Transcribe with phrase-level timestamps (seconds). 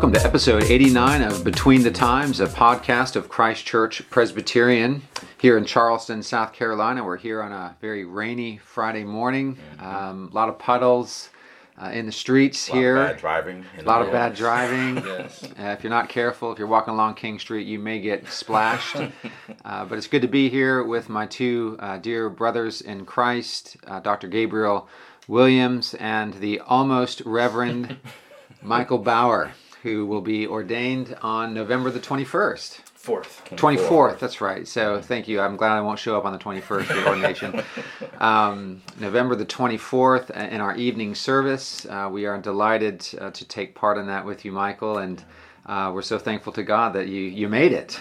[0.00, 5.02] Welcome to episode 89 of Between the Times, a podcast of Christ Church Presbyterian
[5.36, 7.04] here in Charleston, South Carolina.
[7.04, 9.58] We're here on a very rainy Friday morning.
[9.78, 11.28] Um, a lot of puddles
[11.76, 12.96] uh, in the streets A lot here.
[12.96, 13.64] of bad driving.
[13.78, 15.04] a lot of bad driving.
[15.04, 15.44] Yes.
[15.44, 18.96] Uh, if you're not careful, if you're walking along King Street, you may get splashed.
[19.66, 23.76] uh, but it's good to be here with my two uh, dear brothers in Christ,
[23.86, 24.28] uh, Dr.
[24.28, 24.88] Gabriel
[25.28, 27.98] Williams and the almost Reverend
[28.62, 29.52] Michael Bauer,
[29.82, 32.80] who will be ordained on November the 21st.
[32.94, 33.42] Fourth.
[33.50, 34.68] 24th, that's right.
[34.68, 35.40] So thank you.
[35.40, 37.62] I'm glad I won't show up on the 21st for ordination.
[38.20, 41.86] Um, November the 24th uh, in our evening service.
[41.86, 45.24] Uh, we are delighted uh, to take part in that with you, Michael, and
[45.64, 47.98] uh, we're so thankful to God that you, you made it.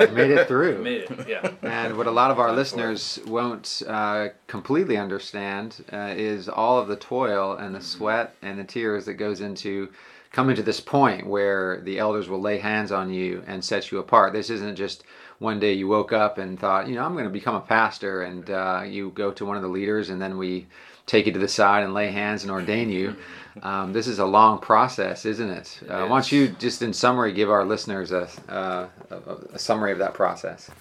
[0.00, 0.78] you made it through.
[0.82, 1.28] Made it.
[1.28, 1.52] Yeah.
[1.62, 6.88] And what a lot of our listeners won't uh, completely understand uh, is all of
[6.88, 9.90] the toil and the sweat and the tears that goes into
[10.34, 14.00] coming to this point where the elders will lay hands on you and set you
[14.00, 14.32] apart.
[14.32, 15.04] This isn't just
[15.38, 18.22] one day you woke up and thought, you know, I'm going to become a pastor,
[18.22, 20.66] and uh, you go to one of the leaders, and then we
[21.06, 23.16] take you to the side and lay hands and ordain you.
[23.62, 25.78] Um, this is a long process, isn't it?
[25.88, 29.16] Uh, why don't you just, in summary, give our listeners a, uh, a,
[29.52, 30.72] a summary of that process?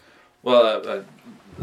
[0.41, 1.03] Well, uh, uh,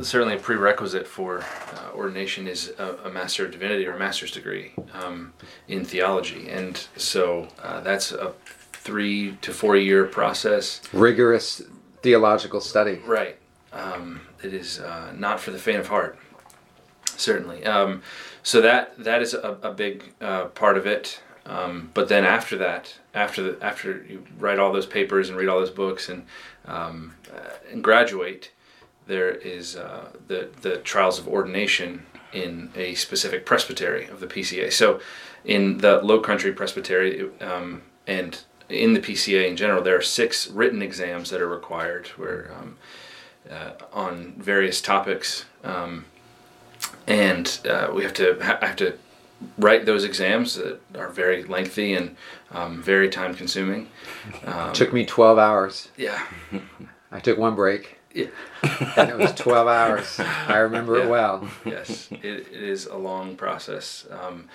[0.02, 4.30] certainly a prerequisite for uh, ordination is a, a Master of Divinity or a master's
[4.30, 5.32] degree um,
[5.68, 6.48] in theology.
[6.48, 8.32] And so uh, that's a
[8.72, 10.80] three to four year process.
[10.92, 11.62] rigorous
[12.02, 13.00] theological study.
[13.06, 13.36] Right.
[13.72, 16.18] Um, it is uh, not for the faint of heart,
[17.16, 17.64] certainly.
[17.64, 18.02] Um,
[18.42, 21.20] so that that is a, a big uh, part of it.
[21.46, 25.48] Um, but then after that, after the, after you write all those papers and read
[25.48, 26.24] all those books and
[26.66, 28.50] um, uh, and graduate,
[29.10, 34.72] there is uh, the the trials of ordination in a specific presbytery of the PCA.
[34.72, 35.00] So,
[35.44, 40.46] in the Low Country Presbytery um, and in the PCA in general, there are six
[40.48, 42.76] written exams that are required, where um,
[43.50, 46.04] uh, on various topics, um,
[47.06, 48.96] and uh, we have to ha- have to
[49.58, 52.14] write those exams that are very lengthy and
[52.52, 53.88] um, very time consuming.
[54.44, 55.88] Um, Took me 12 hours.
[55.96, 56.24] yeah,
[57.12, 58.26] I took one break, yeah.
[58.96, 60.20] and it was 12 hours.
[60.20, 61.04] I remember Yeah.
[61.04, 61.48] it well.
[61.64, 64.06] yes, it, it is a long process.
[64.10, 64.48] Um,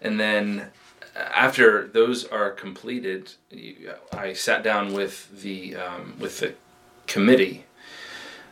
[0.00, 0.70] and then
[1.16, 3.32] after those are completed,
[4.12, 6.54] I sat down with the um, with the
[7.06, 7.66] committee.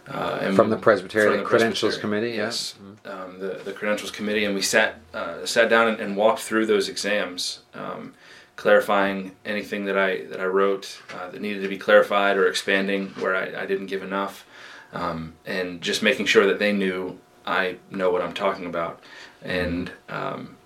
[0.08, 2.44] Uh, From the Presbytery, from the Credentials Presbytery, Committee, yeah.
[2.46, 6.40] yes, um, the the credentials committee, and we sat uh, sat down and, and walked
[6.40, 8.14] through those exams, um,
[8.56, 13.08] clarifying anything that I that I wrote uh, that needed to be clarified or expanding
[13.20, 14.44] where I, I didn't give enough,
[14.92, 19.00] um, and just making sure that they knew I know what I'm talking about.
[19.42, 20.56] And um,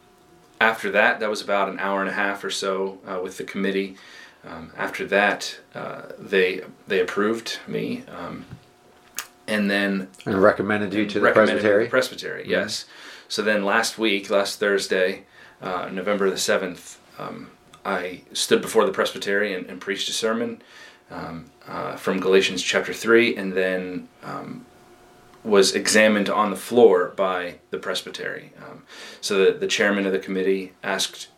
[0.61, 3.45] after that, that was about an hour and a half or so uh, with the
[3.45, 3.97] committee.
[4.47, 8.45] Um, after that, uh, they they approved me, um,
[9.47, 11.85] and then And recommended you to the Presbytery.
[11.85, 12.85] the Presbytery, yes.
[13.29, 15.25] So then last week, last Thursday,
[15.63, 17.51] uh, November the 7th, um,
[17.87, 20.61] I stood before the Presbytery and, and preached a sermon
[21.11, 24.67] um, uh, from Galatians chapter 3 and then um,
[25.43, 28.53] was examined on the floor by the Presbytery.
[28.59, 28.83] Um,
[29.21, 31.29] so the, the chairman of the committee asked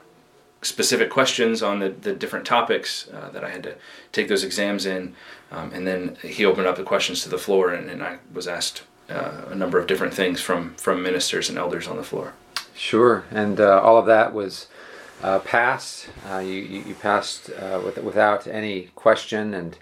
[0.63, 3.75] specific questions on the, the different topics uh, that I had to
[4.13, 5.15] take those exams in.
[5.51, 8.49] Um, and then he opened up the questions to the floor, and, and I was
[8.49, 12.33] asked uh, a number of different things from, from ministers and elders on the floor.
[12.75, 14.67] Sure, and uh, all of that was
[15.23, 16.09] uh, passed.
[16.31, 19.79] Uh, you, you you passed uh, with, without any question, and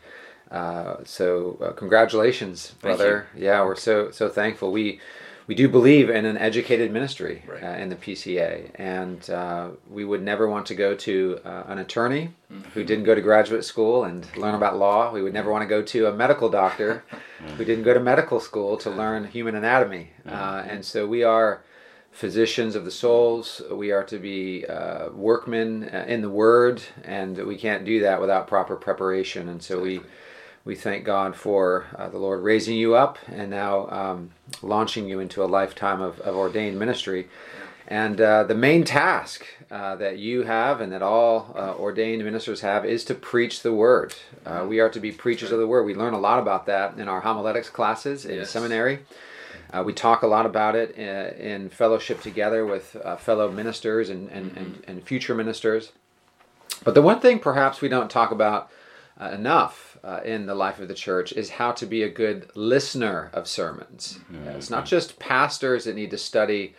[0.50, 3.26] uh, so uh, congratulations, brother.
[3.36, 4.70] Yeah, we're so so thankful.
[4.72, 5.00] We
[5.46, 7.62] we do believe in an educated ministry Right.
[7.62, 11.78] uh, in the PCA, and uh, we would never want to go to uh, an
[11.78, 12.30] attorney
[12.72, 15.12] who didn't go to graduate school and learn about law.
[15.12, 17.04] We would never want to go to a medical doctor
[17.56, 20.10] who didn't go to medical school to learn human anatomy.
[20.26, 21.62] Uh, and so we are
[22.14, 23.60] physicians of the souls.
[23.70, 28.20] We are to be uh, workmen uh, in the Word, and we can't do that
[28.20, 29.48] without proper preparation.
[29.48, 30.00] And so we
[30.64, 34.30] we thank God for uh, the Lord raising you up and now um,
[34.62, 37.28] launching you into a lifetime of, of ordained ministry.
[37.86, 42.62] And uh, the main task uh, that you have and that all uh, ordained ministers
[42.62, 44.14] have is to preach the word.
[44.46, 45.84] Uh, we are to be preachers of the word.
[45.84, 48.50] We learn a lot about that in our homiletics classes in Yes.
[48.50, 49.00] seminary.
[49.74, 51.08] Uh, we talk a lot about it in,
[51.52, 55.90] in fellowship together with uh, fellow ministers and, and, and, and future ministers.
[56.84, 58.70] But the one thing perhaps we don't talk about
[59.20, 62.50] uh, enough uh, in the life of the church is how to be a good
[62.54, 64.20] listener of sermons.
[64.32, 66.74] Uh, It's not just pastors that need to study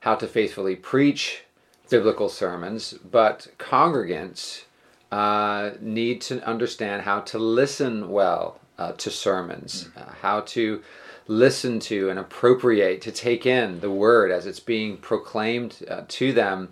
[0.00, 1.44] how to faithfully preach
[1.88, 4.64] biblical sermons, but congregants
[5.12, 10.82] uh, need to understand how to listen well uh, to sermons, uh, how to
[11.30, 16.32] listen to and appropriate, to take in the word as it's being proclaimed uh, to
[16.32, 16.70] them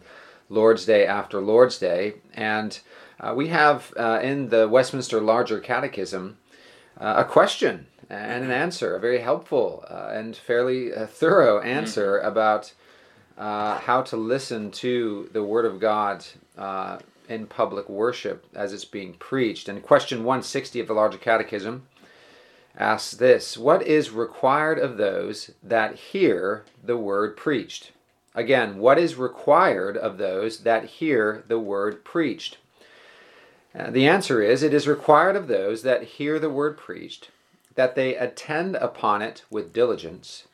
[0.49, 2.15] Lord's Day after Lord's Day.
[2.35, 2.77] And
[3.21, 6.39] uh, we have uh, in the Westminster Larger Catechism
[7.01, 12.27] a question and an answer, a very helpful and fairly thorough answer mm-hmm.
[12.27, 12.73] about.
[13.37, 16.27] how to listen to the Word of God
[17.29, 19.69] in public worship as it's being preached.
[19.69, 21.87] And question 160 of the Larger Catechism
[22.79, 27.93] asks this What is required of those that hear the word preached?
[28.35, 32.59] Again, what is required of those that hear the word preached?
[33.79, 37.31] Uh, the answer is it is required of those that hear the word preached
[37.75, 40.49] that they attend upon it with diligence,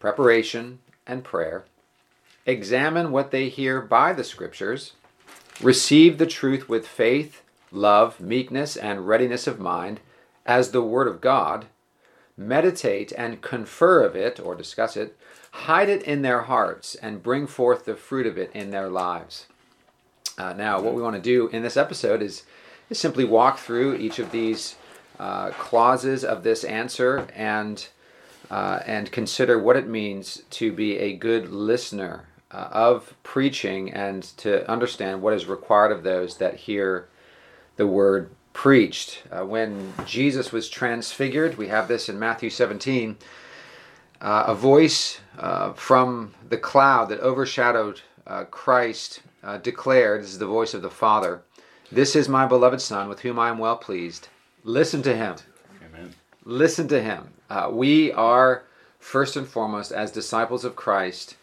[0.00, 1.64] preparation, and prayer,
[2.46, 4.94] examine what they hear by the Scriptures
[5.62, 10.00] Receive the truth with faith, love, meekness, and readiness of mind
[10.46, 11.66] as the Word of God.
[12.36, 15.16] Meditate and confer of it or discuss it.
[15.52, 19.46] Hide it in their hearts and bring forth the fruit of it in their lives.
[20.36, 22.42] Uh, now, what we want to do in this episode is,
[22.90, 24.74] is simply walk through each of these
[25.18, 27.88] uh, clauses of this answer and
[28.50, 34.22] uh, and consider what it means to be a good listener uh, of preaching and
[34.22, 37.08] to understand what is required of those that hear
[37.76, 39.22] the word preached.
[39.30, 43.18] Uh, when Jesus was transfigured, we have this in Matthew 17,
[44.22, 50.38] uh, a voice uh, from the cloud that overshadowed uh, Christ uh, declared, This is
[50.38, 51.42] the voice of the Father,
[51.92, 54.28] This is my beloved Son with whom I am well pleased.
[54.62, 55.36] Listen to him.
[55.84, 56.14] Amen.
[56.44, 57.28] Listen to him.
[57.72, 58.62] we are,
[58.98, 61.36] first and foremost, as disciples of Christ,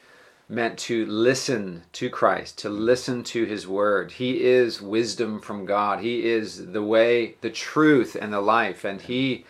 [0.51, 4.11] meant to listen to Christ, to listen to his word.
[4.11, 6.01] He is wisdom from God.
[6.01, 8.83] He is the way, the truth, and the life.
[8.83, 9.45] And he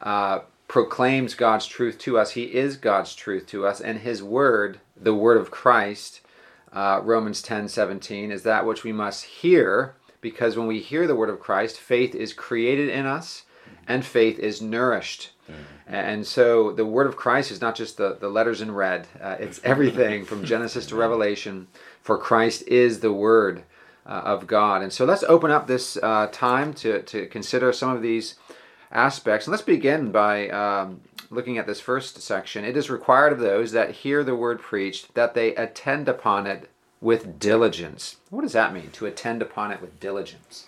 [0.00, 2.32] uh, proclaims God's truth to us.
[2.32, 3.80] He is God's truth to us.
[3.80, 6.20] And his word, the word of Christ,
[6.72, 11.16] uh, Romans 10 17, is that which we must hear because when we hear the
[11.16, 13.42] word of Christ, faith is created in us
[13.86, 15.31] and faith is nourished.
[15.50, 15.94] Mm-hmm.
[15.94, 19.36] And so the word of Christ is not just the, the letters in red, uh,
[19.38, 21.68] it's everything from Genesis to Revelation,
[22.00, 23.64] for Christ is the word
[24.06, 24.82] uh, of God.
[24.82, 28.36] And so let's open up this uh, time to, to consider some of these
[28.90, 29.46] aspects.
[29.46, 31.00] And let's begin by um,
[31.30, 32.64] looking at this first section.
[32.64, 36.68] It is required of those that hear the word preached that they attend upon it
[37.00, 38.16] with diligence.
[38.30, 40.66] What does that mean, to attend upon it with diligence?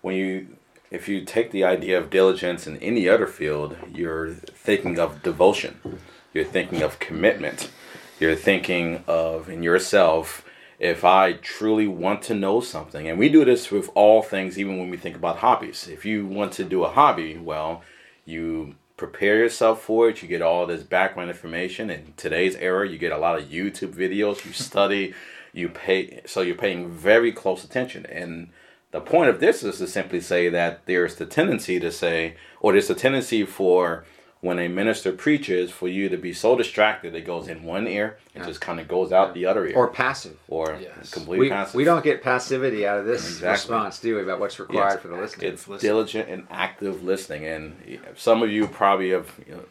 [0.00, 0.56] When you
[0.90, 6.00] if you take the idea of diligence in any other field, you're thinking of devotion,
[6.34, 7.70] you're thinking of commitment,
[8.18, 10.44] you're thinking of in yourself.
[10.78, 14.78] If I truly want to know something, and we do this with all things, even
[14.78, 15.86] when we think about hobbies.
[15.86, 17.82] If you want to do a hobby, well,
[18.24, 20.22] you prepare yourself for it.
[20.22, 21.90] You get all this background information.
[21.90, 24.44] In today's era, you get a lot of YouTube videos.
[24.46, 25.14] You study,
[25.52, 28.06] you pay, so you're paying very close attention.
[28.06, 28.48] And
[28.90, 32.72] the point of this is to simply say that there's the tendency to say, or
[32.72, 34.04] there's a tendency for
[34.40, 38.16] when a minister preaches for you to be so distracted it goes in one ear
[38.34, 38.48] and yeah.
[38.48, 39.32] just kind of goes out yeah.
[39.34, 39.76] the other ear.
[39.76, 40.38] Or passive.
[40.48, 41.10] Or yes.
[41.10, 41.74] completely we, passive.
[41.74, 43.50] We don't get passivity out of this exactly.
[43.50, 45.02] response, do we, about what's required yes.
[45.02, 45.52] for the listening?
[45.52, 47.44] It's diligent and active listening.
[47.44, 49.64] And some of you probably have you know,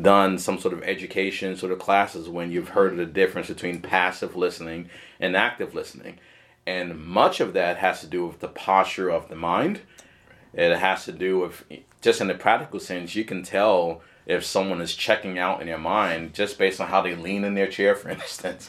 [0.00, 4.36] done some sort of education sort of classes when you've heard the difference between passive
[4.36, 4.88] listening
[5.18, 6.18] and active listening.
[6.66, 9.80] And much of that has to do with the posture of the mind.
[10.54, 11.64] It has to do with,
[12.00, 15.78] just in the practical sense, you can tell if someone is checking out in their
[15.78, 18.68] mind just based on how they lean in their chair, for instance.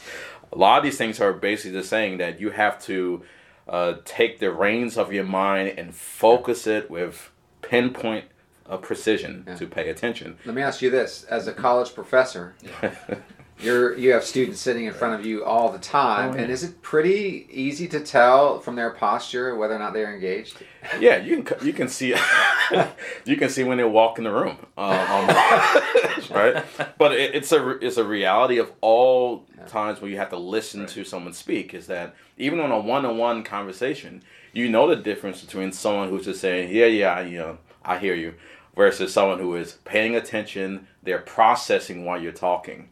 [0.52, 3.22] A lot of these things are basically just saying that you have to
[3.68, 7.30] uh, take the reins of your mind and focus it with
[7.62, 8.26] pinpoint
[8.66, 9.54] of precision yeah.
[9.56, 10.38] to pay attention.
[10.44, 12.54] Let me ask you this: as a college professor,
[13.60, 16.42] you're you have students sitting in front of you all the time, oh, yeah.
[16.42, 20.56] and is it pretty easy to tell from their posture whether or not they're engaged?
[20.98, 22.14] Yeah, you can you can see
[23.24, 25.80] you can see when they walk in the room, uh,
[26.30, 26.64] right?
[26.98, 29.66] But it, it's a it's a reality of all yeah.
[29.66, 30.88] times where you have to listen right.
[30.90, 31.74] to someone speak.
[31.74, 36.08] Is that even on a one on one conversation, you know the difference between someone
[36.08, 38.34] who's just saying, "Yeah, yeah, I, you know, I hear you,"
[38.74, 42.88] versus someone who is paying attention, they're processing while you're talking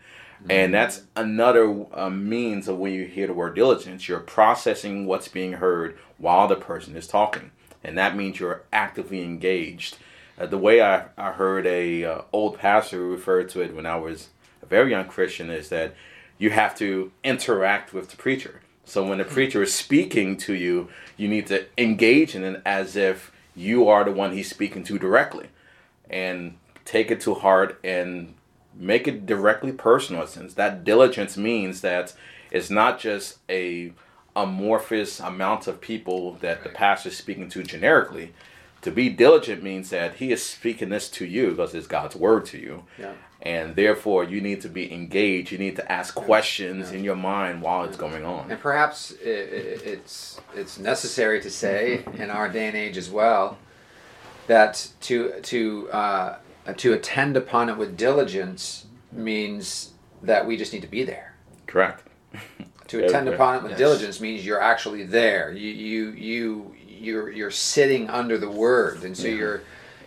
[0.48, 5.28] and that's another uh, means of when you hear the word diligence, you're processing what's
[5.28, 7.50] being heard while the person is talking.
[7.84, 9.96] And that means you're actively engaged.
[10.38, 13.96] Uh, the way I, I heard a uh, old pastor refer to it when I
[13.96, 14.28] was
[14.62, 15.94] a very young Christian is that
[16.38, 18.60] you have to interact with the preacher.
[18.84, 22.96] So when the preacher is speaking to you, you need to engage in it as
[22.96, 25.48] if you are the one he's speaking to directly,
[26.10, 28.34] and take it to heart and
[28.74, 30.26] make it directly personal.
[30.26, 32.14] Since that diligence means that
[32.50, 33.92] it's not just a
[34.34, 38.32] amorphous amount of people that the pastor is speaking to generically.
[38.82, 42.46] To be diligent means that he is speaking this to you because it's God's word
[42.46, 42.84] to you.
[42.98, 43.12] Yeah.
[43.40, 45.52] And therefore, you need to be engaged.
[45.52, 48.50] You need to ask questions in your mind while it's going on.
[48.50, 53.58] And perhaps it's it's necessary to say in our day and age as well
[54.46, 59.92] that to to uh, Uh, to attend upon it with diligence means
[60.22, 61.34] that we just need to be there.
[61.66, 62.06] Correct.
[62.88, 63.34] To attend yeah.
[63.34, 63.78] upon it with Yes.
[63.78, 65.50] diligence means you're actually there.
[65.50, 69.62] You you you you're you're sitting under the word, and so you're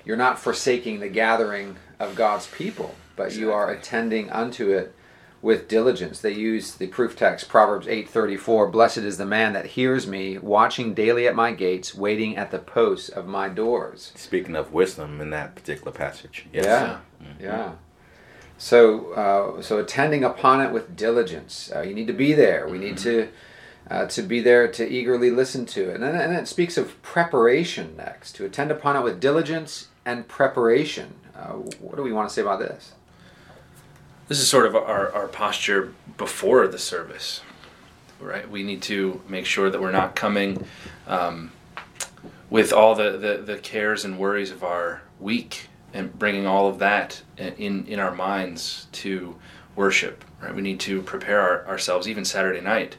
[0.05, 4.93] you're not forsaking the gathering of God's people, but you are attending unto it
[5.45, 6.19] with diligence.
[6.19, 10.95] They use the proof text Proverbs 8:34, "Blessed is the man that hears me, watching
[10.95, 15.29] daily at my gates, waiting at the posts of my doors." Speaking of wisdom in
[15.29, 16.47] that particular passage.
[16.51, 16.65] Yes.
[16.65, 16.97] Yeah,
[17.39, 17.71] yeah.
[18.57, 21.71] So, uh, so attending upon it with diligence.
[21.73, 22.67] Uh, you need to be there.
[22.67, 23.27] We need to
[23.87, 25.95] uh, to be there to eagerly listen to it.
[25.95, 28.31] And then, and then it speaks of preparation next.
[28.37, 31.13] To attend upon it with diligence and preparation.
[31.35, 32.94] Uh, what do we want to say about this?
[34.27, 37.41] This is sort of our, our posture before the service,
[38.19, 38.49] right?
[38.49, 40.65] We need to make sure that we're not coming
[41.05, 41.51] um,
[42.49, 46.79] with all the, the, the cares and worries of our week and bringing all of
[46.79, 49.35] that in, in our minds to
[49.75, 50.55] worship, right?
[50.55, 52.97] We need to prepare our, ourselves, even Saturday night,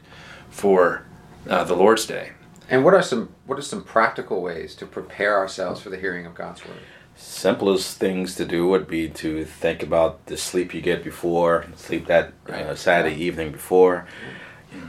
[0.49, 1.05] for
[1.49, 2.31] uh, the Lord's Day.
[2.69, 6.25] And what are some what are some practical ways to prepare ourselves for the hearing
[6.25, 6.79] of God's word?
[7.17, 12.05] Simplest things to do would be to think about the sleep you get before, sleep
[12.05, 12.75] that uh.
[12.75, 14.05] Saturday evening before.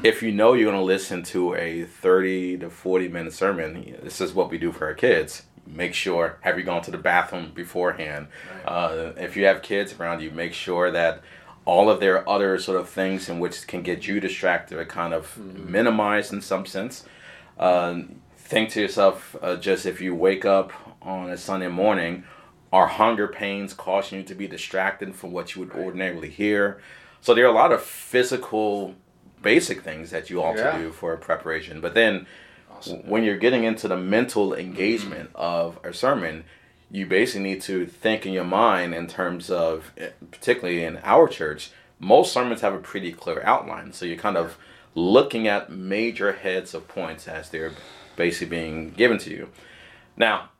[0.02, 4.20] If you know you're going to listen to a 30 to 40 minute sermon, this
[4.20, 5.44] is what we do for our kids.
[5.66, 8.28] Make sure, have you gone to the bathroom beforehand?
[8.66, 11.22] Uh, if you have kids around you, make sure that
[11.64, 15.14] all of their other sort of things in which can get you distracted are kind
[15.14, 17.04] of minimized in some sense.
[17.58, 18.02] Uh,
[18.36, 20.72] think to yourself, uh, just if you wake up
[21.08, 22.24] on a Sunday morning,
[22.72, 26.80] are hunger pains causing you to be distracted from what you would ordinarily hear?
[27.22, 28.94] So there are a lot of physical,
[29.42, 30.72] basic things that you ought Yeah.
[30.72, 31.80] to do for preparation.
[31.80, 32.26] But then,
[32.84, 36.44] w- when you're getting into the mental engagement of a sermon,
[36.90, 41.26] you basically need to think in your mind in terms of, eh, particularly in our
[41.26, 43.92] church, most sermons have a pretty clear outline.
[43.92, 44.56] So you're kind of
[44.94, 47.72] looking at major heads of points as they're
[48.16, 49.48] basically being given to you.
[50.16, 50.50] Now,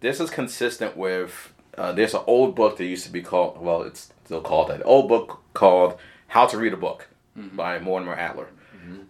[0.00, 3.82] this is consistent with uh, there's an old book that used to be called well
[3.82, 5.98] it's still called that old book called
[6.28, 7.08] how to read a book
[7.56, 8.48] by mortimer adler.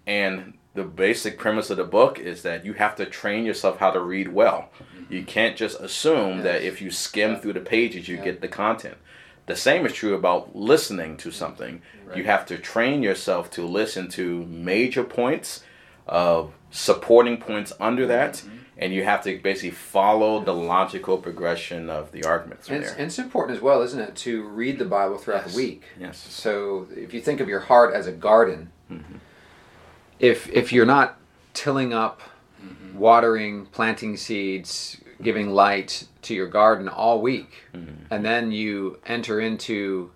[0.07, 3.91] And the basic premise of the book is that you have to train yourself how
[3.91, 4.71] to read well.
[5.09, 8.97] You can't just assume that if you skim through the pages you get the content.
[9.47, 11.83] The same is true about listening to something.
[12.17, 15.63] You have to train yourself to listen to major points
[16.09, 18.43] uh, supporting points under that
[18.77, 22.99] and you have to basically follow the logical progression of the arguments And it's, there.
[22.99, 25.53] and it's important as well, isn't it, to read the Bible throughout Yes.
[25.53, 25.83] the week.
[25.99, 26.17] Yes.
[26.19, 28.71] So if you think of your heart as a garden,
[30.19, 31.19] if if you're not
[31.53, 32.21] tilling up,
[32.95, 37.65] watering, planting seeds, giving light to your garden all week,
[38.11, 40.11] and then you enter into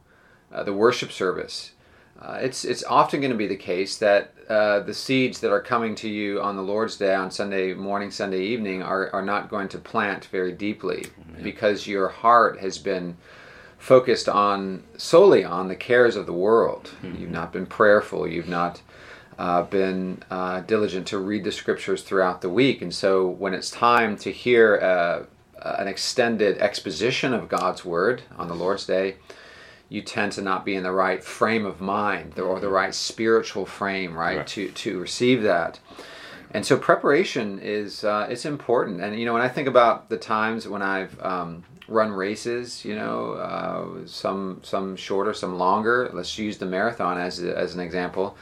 [0.52, 1.72] uh, the worship service,
[2.20, 5.60] uh, it's it's often going to be the case that uh, the seeds that are
[5.60, 9.50] coming to you on the Lord's Day on Sunday morning, Sunday evening are, are not
[9.50, 11.06] going to plant very deeply
[11.42, 13.16] because your heart has been
[13.76, 16.90] focused on solely on the cares of the world.
[17.18, 18.26] You've not been prayerful.
[18.26, 18.80] You've not
[19.38, 23.70] uh, been uh, diligent to read the scriptures throughout the week, and so when it's
[23.70, 25.24] time to hear uh,
[25.78, 29.16] an extended exposition of God's word on the Lord's Day,
[29.88, 33.66] you tend to not be in the right frame of mind or the right spiritual
[33.66, 34.46] frame, right, Right.
[34.48, 35.80] to to receive that.
[36.50, 39.00] And so preparation is uh, it's important.
[39.00, 42.94] And you know, when I think about the times when I've um, run races, you
[42.94, 46.10] know, uh, some some shorter, some longer.
[46.12, 48.36] Let's use the marathon as as an example.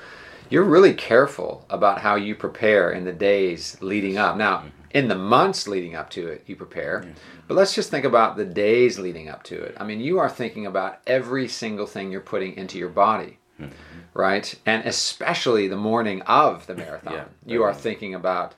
[0.49, 4.37] You're really careful about how you prepare in the days leading up.
[4.37, 4.69] Now, mm-hmm.
[4.91, 7.05] in the months leading up to it, you prepare.
[7.49, 9.77] But let's just think about the days leading up to it.
[9.79, 13.73] I mean, you are thinking about every single thing you're putting into your body, mm-hmm.
[14.15, 14.55] right?
[14.67, 17.15] And especially the morning of the marathon.
[17.15, 18.55] Yeah, you are thinking about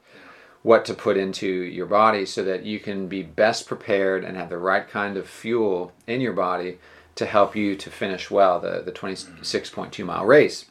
[0.63, 4.49] what to put into your body so that you can be best prepared and have
[4.49, 6.79] the right kind of fuel in your body
[7.15, 10.67] to help you to finish well the, the 26.2 mile race.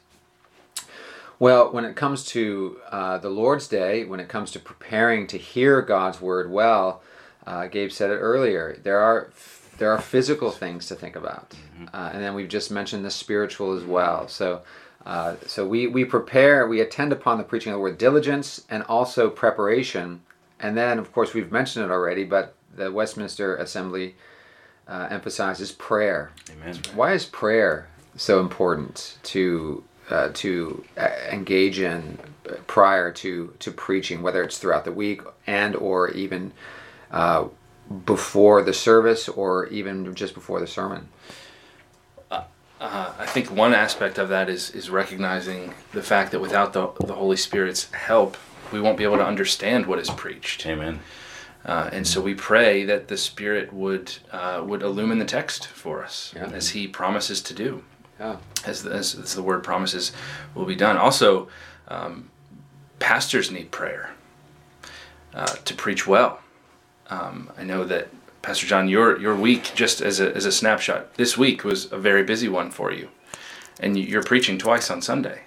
[1.39, 5.37] Well, when it comes to uh, the Lord's Day, when it comes to preparing to
[5.37, 7.01] hear God's word well,
[7.45, 8.79] uh, Gabe said it earlier.
[8.83, 9.29] There are
[9.77, 11.53] there are physical things to think about,
[11.93, 14.27] uh, and then we've just mentioned the spiritual as well.
[14.27, 14.63] So,
[15.05, 18.81] uh, so we we prepare, we attend upon the preaching of the word diligence and
[18.83, 20.21] also preparation,
[20.59, 24.15] and then of course we've mentioned it already, but the Westminster Assembly
[24.87, 26.31] uh, emphasizes prayer.
[26.51, 26.79] Amen.
[26.95, 32.17] Why is prayer so important to uh, to uh, engage in
[32.67, 36.51] prior to to preaching, whether it's throughout the week and or even
[37.11, 37.45] uh,
[38.05, 41.09] before the service or even just before the sermon?
[42.79, 46.87] Uh, I think one aspect of that is is recognizing the fact that without the
[47.05, 48.37] the Holy Spirit's help,
[48.71, 50.65] we won't be able to understand what is preached.
[50.67, 50.99] Amen.
[51.65, 56.03] Uh, and so we pray that the Spirit would uh, would illumine the text for
[56.03, 56.45] us, Yeah.
[56.53, 57.83] as He promises to do,
[58.19, 58.37] Yeah.
[58.65, 60.11] as the, as, as the Word promises
[60.55, 60.97] will be done.
[60.97, 61.47] Also,
[61.87, 62.29] um,
[62.99, 64.11] pastors need prayer
[65.33, 66.39] uh, to preach well.
[67.09, 68.07] Um, I know that
[68.41, 71.97] Pastor John, your your week, just as a as a snapshot, this week was a
[71.97, 73.09] very busy one for you,
[73.79, 75.41] and you- you're preaching twice on Sunday.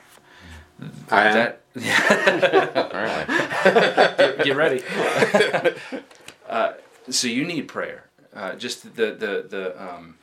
[1.10, 1.34] I am.
[1.34, 1.60] That
[2.74, 4.44] Apparently.
[4.44, 4.82] get ready.
[6.48, 6.72] uh,
[7.08, 8.04] so you need prayer.
[8.34, 10.16] Uh, just the the the um,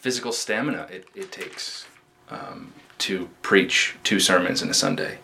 [0.00, 1.86] physical stamina it, it takes
[2.30, 5.18] um, to preach two sermons in a Sunday,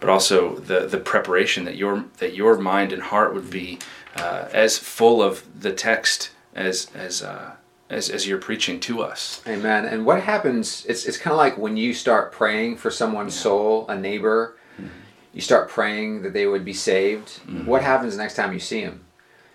[0.00, 3.78] but also the the preparation that your that your mind and heart would be
[4.16, 7.52] uh, as full of the text as as uh,
[7.88, 9.42] as as you're preaching to us.
[9.46, 9.84] Amen.
[9.84, 10.84] And what happens?
[10.86, 14.56] It's it's kind of like when you start praying for someone's soul, a neighbor.
[15.34, 17.30] You start praying that they would be saved.
[17.64, 19.06] What happens next time you see them?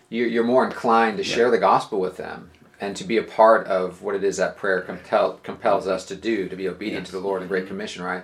[0.09, 3.67] You're, you're more inclined to share the gospel with them and to be a part
[3.67, 7.11] of what it is that prayer compel, compels us to do, to be obedient to
[7.11, 8.03] the Lord and the Great Commission.
[8.03, 8.23] Right?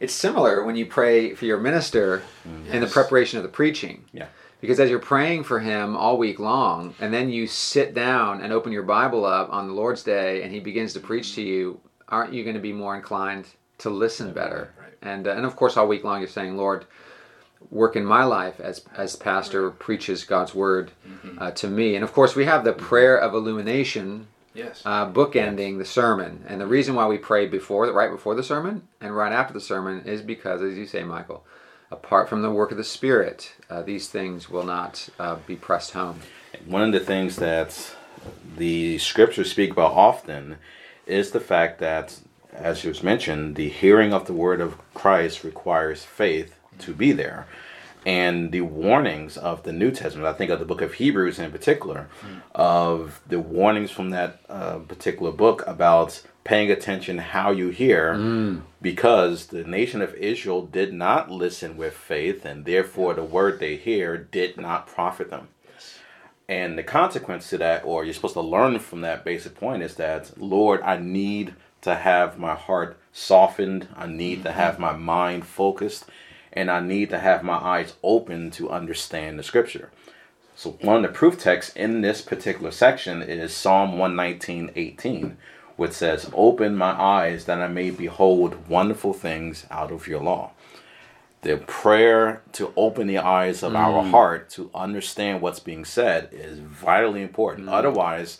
[0.00, 2.22] It's similar when you pray for your minister
[2.70, 4.04] in the preparation of the preaching.
[4.12, 4.26] Yeah.
[4.60, 8.52] Because as you're praying for him all week long, and then you sit down and
[8.52, 11.80] open your Bible up on the Lord's Day, and he begins to preach to you,
[12.08, 13.46] aren't you going to be more inclined
[13.78, 14.72] to listen better?
[14.78, 14.92] Right.
[15.02, 16.86] And uh, and of course, all week long you're saying, Lord,
[17.70, 20.92] work in my life as as pastor preaches God's word
[21.38, 21.94] uh, to me.
[21.94, 24.82] And of course, we have the prayer of illumination Yes.
[24.84, 26.44] uh, bookending the sermon.
[26.46, 29.60] And the reason why we pray before, right before the sermon and right after the
[29.60, 31.44] sermon, is because, as you say, Michael,
[31.90, 35.92] apart from the work of the Spirit, uh, these things will not uh, be pressed
[35.92, 36.20] home.
[36.66, 37.94] One of the things that
[38.56, 40.58] the scriptures speak about often
[41.06, 42.18] is the fact that,
[42.52, 47.46] as was mentioned, the hearing of the word of Christ requires faith to be there.
[48.04, 51.52] And the warnings of the New Testament, I think of the book of Hebrews in
[51.52, 52.08] particular,
[52.54, 58.14] of the warnings from that uh, particular book about paying attention how you hear,
[58.80, 63.76] because the nation of Israel did not listen with faith, and therefore the word they
[63.76, 65.46] hear did not profit them.
[66.48, 69.94] And the consequence to that, or you're supposed to learn from that basic point, is
[69.94, 73.86] that, Lord, I need to have my heart softened.
[73.96, 76.06] I need to have my mind focused.
[76.52, 79.90] And I need to have my eyes open to understand the scripture.
[80.54, 85.36] So, one of the proof texts in this particular section is Psalm 119 18,
[85.76, 90.52] which says, Open my eyes that I may behold wonderful things out of your law
[91.42, 94.10] the prayer to open the eyes of our mm.
[94.10, 97.66] heart to understand what's being said is vitally important.
[97.66, 97.72] Mm.
[97.72, 98.38] Otherwise,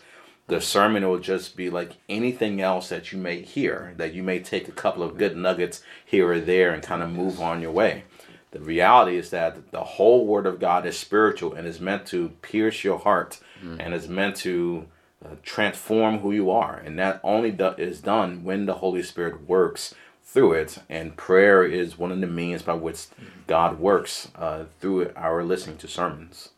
[0.48, 4.38] the sermon will just be like anything else that you may hear, that you may
[4.40, 7.70] take a couple of good nuggets here or there and kind of move on your
[7.70, 8.04] way.
[8.50, 12.30] The reality is that the whole Word of God is spiritual and is meant to
[12.42, 13.40] pierce your heart
[13.80, 14.86] and is meant to
[15.24, 16.76] uh, transform who you are.
[16.84, 20.78] And that only do- is done when the Holy Spirit works through it.
[20.90, 23.06] And prayer is one of the means by which
[23.46, 26.50] God works uh, through our listening to sermons.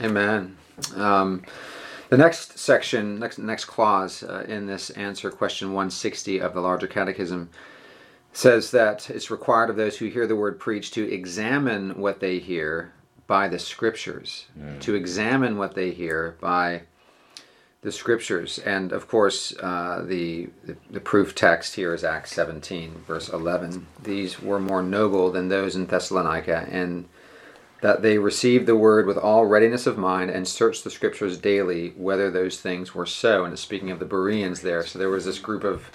[0.00, 0.56] Amen.
[0.94, 1.42] Um,
[2.10, 6.86] the next section, next next clause uh, in this answer, question 160 of the larger
[6.86, 7.50] catechism,
[8.32, 12.38] says that it's required of those who hear the word preached to examine what they
[12.38, 12.92] hear
[13.26, 14.46] by the scriptures,
[14.80, 16.82] to examine what they hear by
[17.80, 18.58] the scriptures.
[18.58, 23.86] And of course, uh, the, the the proof text here is Acts 17, verse 11.
[24.02, 27.08] These were more noble than those in Thessalonica, and
[27.84, 31.90] that they received the word with all readiness of mind and searched the scriptures daily
[31.98, 33.44] whether those things were so.
[33.44, 34.86] And it's speaking of the Bereans there.
[34.86, 35.90] So there was this group of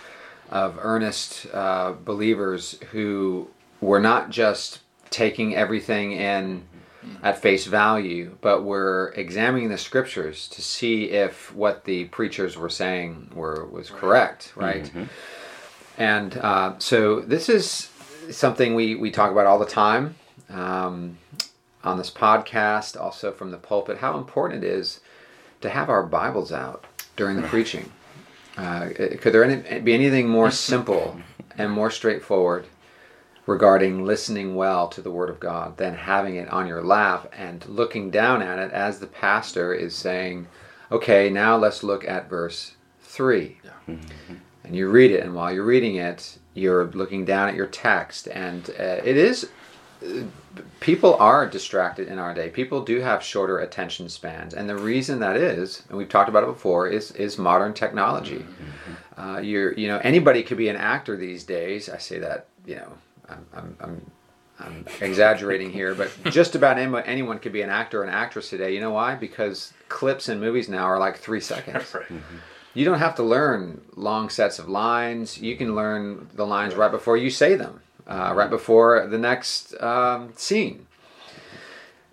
[0.51, 3.49] of earnest uh, believers who
[3.81, 6.63] were not just taking everything in
[7.23, 12.69] at face value, but were examining the scriptures to see if what the preachers were
[12.69, 14.91] saying were was correct, right?
[15.97, 17.89] And uh, so this is
[18.29, 20.13] something we, we talk about all the time
[20.49, 21.17] um,
[21.89, 25.01] on this podcast, also from the pulpit, how important it is
[25.61, 27.91] to have our Bibles out during the preaching.
[28.55, 31.19] Uh, could there any, be anything more simple
[31.57, 32.65] and more straightforward
[33.45, 37.65] regarding listening well to the Word of God than having it on your lap and
[37.67, 40.47] looking down at it as the pastor is saying,
[40.91, 43.57] okay, now let's look at verse 3.
[43.63, 43.95] Yeah.
[44.63, 48.27] And you read it, and while you're reading it, you're looking down at your text.
[48.27, 49.49] And uh, it is,
[50.79, 52.49] people are distracted in our day.
[52.49, 54.53] People do have shorter attention spans.
[54.53, 58.39] And the reason that is, and we've talked about it before, is, is modern technology.
[58.39, 59.21] Mm-hmm.
[59.21, 61.89] Uh, you're, you know, anybody could be an actor these days.
[61.89, 62.93] I say that, you know,
[63.27, 64.11] I'm, I'm, I'm,
[64.59, 68.73] I'm exaggerating here, but just about anyone could be an actor or an actress today.
[68.73, 69.15] You know why?
[69.15, 71.93] Because clips in movies now are like three seconds.
[71.93, 72.05] right.
[72.05, 72.37] mm-hmm.
[72.73, 75.41] You don't have to learn long sets of lines.
[75.41, 79.79] You can learn the lines right before you say them, uh, right before the next
[79.81, 80.87] um, scene.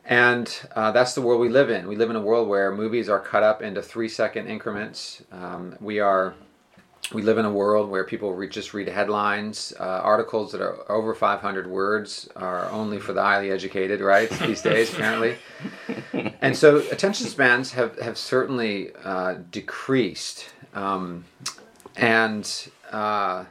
[0.05, 1.89] And uh, that's the world we live in.
[1.89, 5.25] We live in a world where movies are cut up into three second increments.
[5.33, 6.35] Um, we are
[7.13, 9.73] we live in a world where people re- just read headlines.
[9.79, 14.29] Uh, articles that are over 500 words are only for the highly educated, right?
[14.47, 15.37] These days, apparently.
[16.41, 20.51] And so attention spans have, have certainly uh, decreased.
[20.75, 21.25] Um,
[21.97, 23.45] and uh,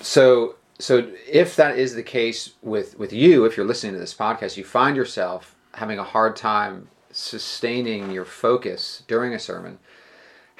[0.00, 4.14] so, so if that is the case with, with you, if you're listening to this
[4.14, 9.78] podcast, you find yourself having a hard time sustaining your focus during a sermon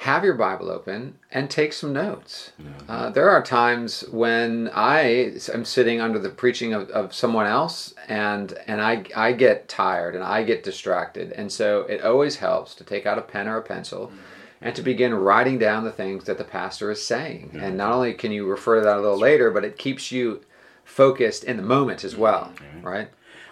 [0.03, 2.51] have your Bible open and take some notes.
[2.89, 7.93] Uh, there are times when I am sitting under the preaching of, of someone else
[8.09, 11.31] and and I, I get tired and I get distracted.
[11.31, 14.17] And so it always helps to take out a pen or a pencil mm-hmm.
[14.63, 17.49] And to begin writing down the things that the pastor is saying.
[17.49, 17.59] Mm-hmm.
[17.59, 20.41] And not only can you refer to that a little later, but it keeps you
[20.85, 22.87] focused in the moment as well, mm-hmm.
[22.87, 23.09] right?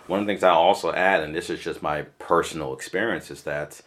[0.07, 3.43] One of the things I'll also add, and this is just my personal experience, is
[3.43, 3.81] that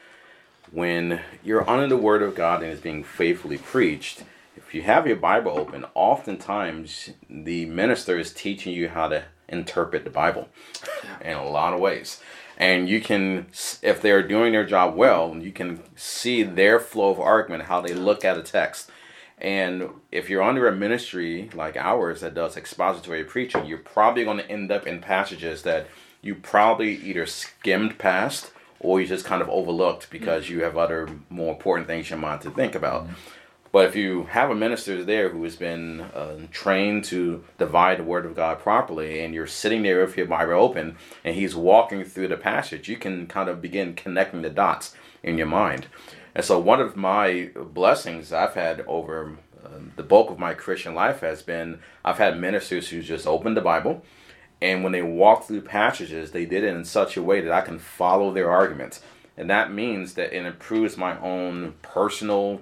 [0.71, 4.23] when you're under the Word of God and it's being faithfully preached,
[4.55, 10.05] if you have your Bible open, oftentimes the minister is teaching you how to interpret
[10.05, 10.49] the Bible
[11.21, 12.21] in a lot of ways.
[12.57, 13.47] And you can,
[13.83, 17.95] if they're doing their job well, you can see their flow of argument, how they
[17.95, 18.91] look at a text.
[19.39, 24.39] And if you're under a ministry like ours that does expository preaching, you're probably going
[24.39, 25.89] to end up in passages that
[26.23, 31.09] you probably either skimmed past or you just kind of overlooked because you have other
[31.29, 33.05] more important things in mind to think about.
[33.05, 33.15] Mm-hmm.
[33.75, 38.05] But if you have a minister there who has been uh, trained to divide the
[38.05, 42.05] word of God properly, and you're sitting there with your Bible open, and he's walking
[42.05, 45.89] through the passage, you can kind of begin connecting the dots in your mind.
[46.37, 50.95] And so, one of my blessings I've had over uh, the bulk of my Christian
[50.95, 54.05] life has been I've had ministers who just opened the Bible
[54.63, 57.63] and when they walk through passages, they did it in such a way that I
[57.63, 59.01] can follow their arguments.
[59.37, 62.61] And that means that it improves my own personal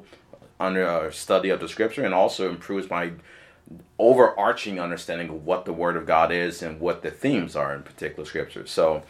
[0.62, 3.12] under uh, study of the scripture and also improves my
[3.98, 7.82] overarching understanding of what the word of God is and what the themes are in
[7.82, 8.70] particular scriptures.
[8.70, 9.02] So,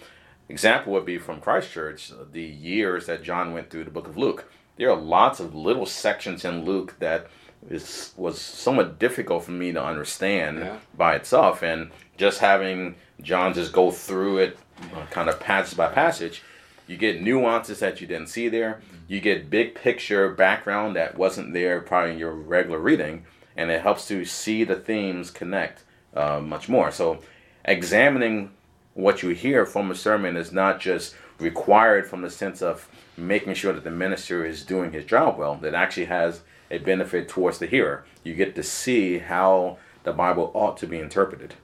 [0.49, 4.17] example would be from Christ Church, the years that John went through the book of
[4.17, 4.51] Luke.
[4.77, 7.29] There are lots of little sections in Luke that
[7.69, 10.79] is was somewhat difficult for me to understand yeah.
[10.97, 14.59] by itself and just having John just go through it
[14.95, 16.43] uh, kind of passage by passage,
[16.87, 18.81] you get nuances that you didn't see there.
[19.09, 23.25] You get big picture background that wasn't there probably in your regular reading,
[23.57, 25.83] and it helps to see the themes connect
[26.15, 26.91] uh, much more.
[26.91, 27.21] So,
[27.65, 28.51] examining
[28.95, 33.55] what you hear from a sermon is not just required from the sense of making
[33.55, 35.59] sure that the minister is doing his job well.
[35.63, 38.05] It actually has a benefit towards the hearer.
[38.25, 41.55] You get to see how the Bible ought to be interpreted.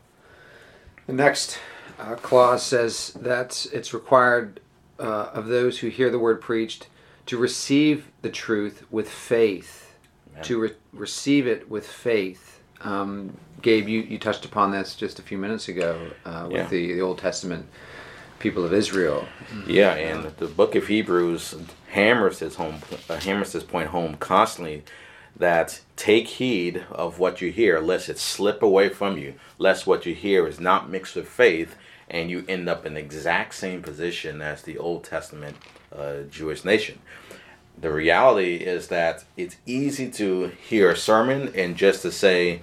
[1.06, 1.58] The next
[1.98, 4.60] uh, clause says that it's required
[4.98, 6.88] uh, of those who hear the word preached
[7.28, 9.94] to receive the truth with faith,
[10.32, 10.44] Amen.
[10.44, 12.60] to re- receive it with faith.
[12.80, 16.66] Um, Gabe, you, you touched upon this just a few minutes ago uh, with yeah.
[16.68, 17.66] the, the Old Testament
[18.38, 19.28] people of Israel.
[19.66, 21.54] Yeah, and the book of Hebrews
[21.90, 22.76] hammers this home,
[23.10, 24.84] uh, hammers this point home constantly
[25.36, 30.06] that take heed of what you hear, lest it slip away from you, lest what
[30.06, 31.76] you hear is not mixed with faith,
[32.08, 35.56] and you end up in the exact same position as the Old Testament
[35.94, 36.98] uh, Jewish nation.
[37.80, 42.62] The reality is that it's easy to hear a sermon and just to say,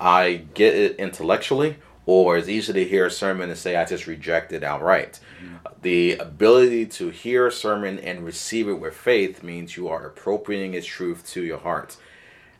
[0.00, 1.76] I get it intellectually,
[2.06, 5.20] or it's easy to hear a sermon and say, I just reject it outright.
[5.42, 5.56] Mm-hmm.
[5.82, 10.74] The ability to hear a sermon and receive it with faith means you are appropriating
[10.74, 11.96] its truth to your heart.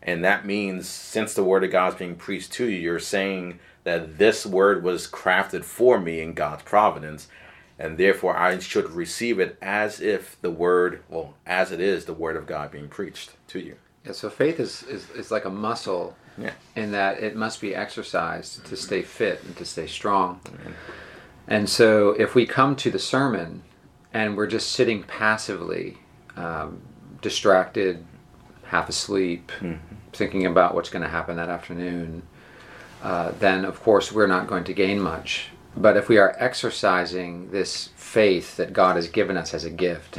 [0.03, 3.59] And that means since the word of God is being preached to you, you're saying
[3.85, 7.27] that this word was crafted for me in God's providence.
[7.79, 12.13] And therefore, I should receive it as if the word, well, as it is the
[12.13, 13.77] word of God being preached to you.
[14.05, 16.53] Yeah, so faith is, is, is like a muscle Yeah.
[16.75, 20.41] in that it must be exercised to stay fit and to stay strong.
[21.47, 23.63] And so if we come to the sermon
[24.13, 25.99] and we're just sitting passively,
[26.37, 26.81] um,
[27.23, 28.05] distracted,
[28.65, 29.51] half asleep,
[30.13, 32.23] thinking about what's going to happen that afternoon,
[33.03, 35.49] uh, then of course we're not going to gain much.
[35.81, 40.17] But if we are exercising this faith that God has given us as a gift,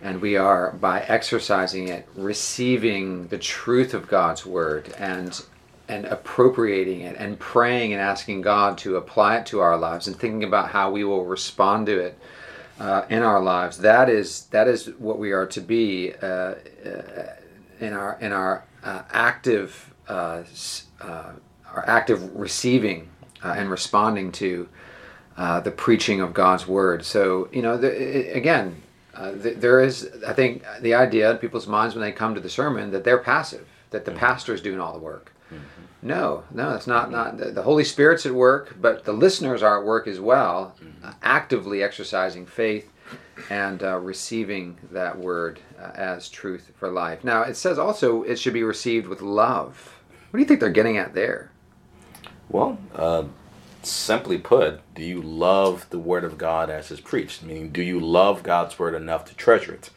[0.00, 5.40] and we are by exercising it receiving the truth of God's word and
[5.88, 10.16] and appropriating it and praying and asking God to apply it to our lives and
[10.16, 12.18] thinking about how we will respond to it
[12.78, 13.78] uh, in our lives.
[13.78, 16.54] That is that is what we are to be uh, uh,
[17.80, 20.42] in our in our uh, active uh,
[21.00, 21.32] uh,
[21.74, 23.08] our active receiving
[23.44, 24.68] uh, and responding to
[25.38, 27.04] uh, the preaching of God's word.
[27.04, 28.82] So you know, the, again,
[29.14, 32.40] uh, th- there is I think the idea in people's minds when they come to
[32.40, 35.32] the sermon that they're passive, that the pastor is doing all the work.
[36.00, 37.10] No, no, it's not.
[37.10, 40.76] Not the, the Holy Spirit's at work, but the listeners are at work as well,
[41.02, 42.88] uh, actively exercising faith
[43.50, 47.24] and uh, receiving that word uh, as truth for life.
[47.24, 50.00] Now, it says also it should be received with love.
[50.30, 51.50] What do you think they're getting at there?
[52.48, 53.24] Well, uh,
[53.86, 57.42] simply put, do you love the Word of God as it's preached?
[57.42, 59.90] Meaning, do you love God's Word enough to treasure it?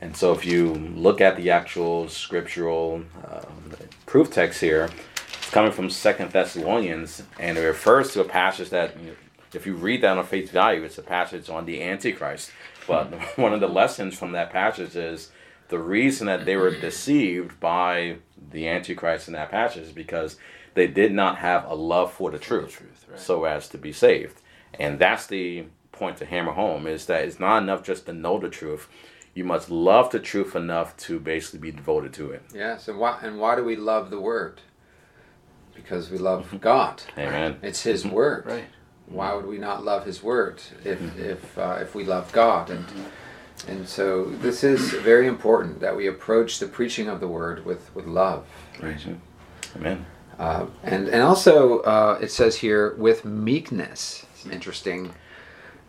[0.00, 3.72] And so, if you look at the actual scriptural um,
[4.04, 4.90] proof text here,
[5.38, 9.16] it's coming from Second Thessalonians, and it refers to a passage that, you know,
[9.54, 12.50] if you read that on face value, it's a passage on the Antichrist.
[12.86, 13.06] But
[13.38, 15.30] one of the lessons from that passage is
[15.68, 18.16] the reason that they were deceived by
[18.50, 20.36] the Antichrist in that passage is because
[20.76, 23.18] they did not have a love for the truth, truth, right.
[23.18, 24.42] so as to be saved.
[24.78, 28.38] And that's the point to hammer home is that it's not enough just to know
[28.38, 28.86] the truth.
[29.34, 32.42] You must love the truth enough to basically be devoted to it.
[32.54, 34.60] Yes, and why and why do we love the word?
[35.74, 37.02] Because we love God.
[37.16, 37.56] Amen.
[37.62, 38.44] It's His word.
[38.46, 38.64] Right.
[39.06, 42.68] Why would we not love His word if if uh, if we love God?
[42.68, 42.84] And
[43.66, 47.94] and so this is very important that we approach the preaching of the word with
[47.94, 48.46] with love.
[48.82, 49.00] Right.
[49.74, 50.04] Amen.
[50.38, 54.26] Uh, and and also uh, it says here with meekness.
[54.34, 55.14] It's an interesting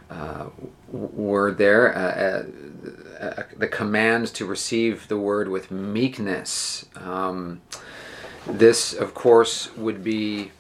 [0.10, 0.47] uh,
[0.89, 1.95] word there.
[1.95, 2.43] Uh, uh,
[3.19, 6.86] uh, the command to receive the word with meekness.
[6.95, 7.62] Um,
[8.45, 10.51] this, of course, would be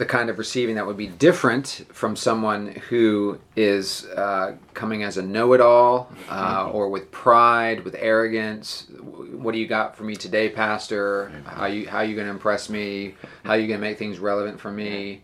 [0.00, 5.18] the kind of receiving that would be different from someone who is uh, coming as
[5.18, 8.86] a know-it-all uh, or with pride, with arrogance.
[9.32, 11.30] What do you got for me today, Pastor?
[11.44, 13.14] How you how you going to impress me?
[13.44, 15.22] How you going to make things relevant for me?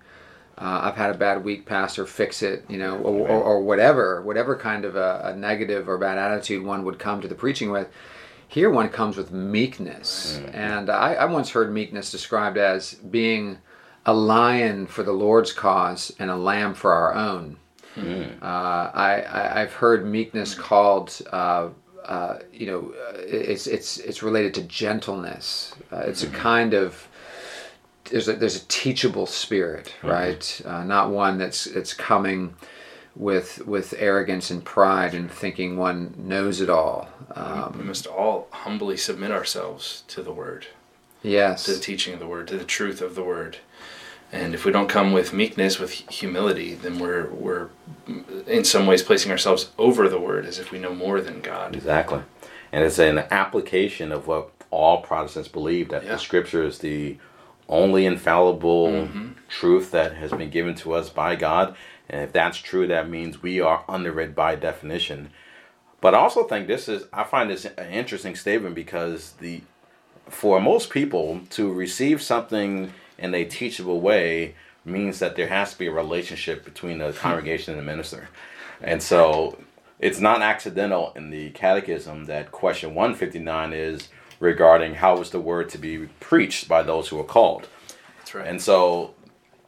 [0.58, 2.06] Uh, I've had a bad week, Pastor.
[2.06, 5.98] Fix it, you know, or, or, or whatever, whatever kind of a, a negative or
[5.98, 7.88] bad attitude one would come to the preaching with.
[8.48, 13.58] Here, one comes with meekness, and I, I once heard meekness described as being
[14.06, 17.58] a lion for the Lord's cause and a lamb for our own.
[18.42, 21.20] Uh, I, I I've heard meekness called.
[21.32, 21.68] Uh,
[22.04, 25.74] uh, you know, uh, it's it's it's related to gentleness.
[25.90, 27.08] Uh, it's a kind of
[28.10, 30.60] there's a there's a teachable spirit, right?
[30.64, 32.54] Uh, not one that's it's coming
[33.16, 37.08] with with arrogance and pride and thinking one knows it all.
[37.34, 40.66] Um, we must all humbly submit ourselves to the word,
[41.22, 43.58] yes, to the teaching of the word, to the truth of the word.
[44.32, 47.68] And if we don't come with meekness, with humility, then we're we're
[48.46, 51.74] in some ways placing ourselves over the word as if we know more than God.
[51.76, 52.22] Exactly.
[52.72, 56.12] And it's an application of what all Protestants believe that Yeah.
[56.12, 57.18] the scripture is the
[57.68, 59.28] only infallible mm-hmm.
[59.48, 61.76] truth that has been given to us by God.
[62.08, 65.30] And if that's true, that means we are under it by definition.
[66.00, 69.62] But I also think this is, I find this an interesting statement because the,
[70.28, 75.78] for most people to receive something in a teachable way means that there has to
[75.78, 78.28] be a relationship between the congregation and the minister.
[78.80, 79.58] And so
[79.98, 85.68] it's not accidental in the catechism that question 159 is regarding how is the word
[85.70, 87.68] to be preached by those who are called.
[88.18, 88.46] That's right.
[88.46, 89.14] And so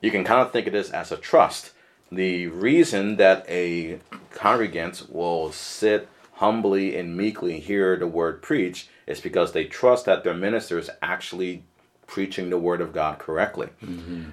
[0.01, 1.73] you can kind of think of this as a trust.
[2.13, 9.21] The reason that a congregant will sit humbly and meekly hear the word preached is
[9.21, 11.65] because they trust that their minister is actually
[12.09, 13.69] preaching the word of God correctly.
[13.81, 14.31] Mm-hmm.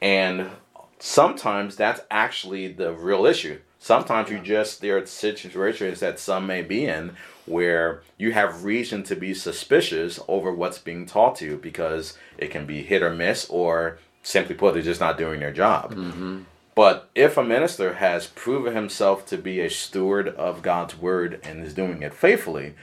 [0.00, 0.50] And
[0.98, 3.58] sometimes that's actually the real issue.
[3.78, 7.12] Sometimes you just there are situations that some may be in
[7.46, 12.50] where you have reason to be suspicious over what's being taught to you because it
[12.50, 15.94] can be hit or miss, or simply put, they're just not doing their job.
[15.94, 16.42] Mm-hmm.
[16.74, 21.64] But if a minister has proven himself to be a steward of God's word and
[21.64, 22.74] is doing it faithfully,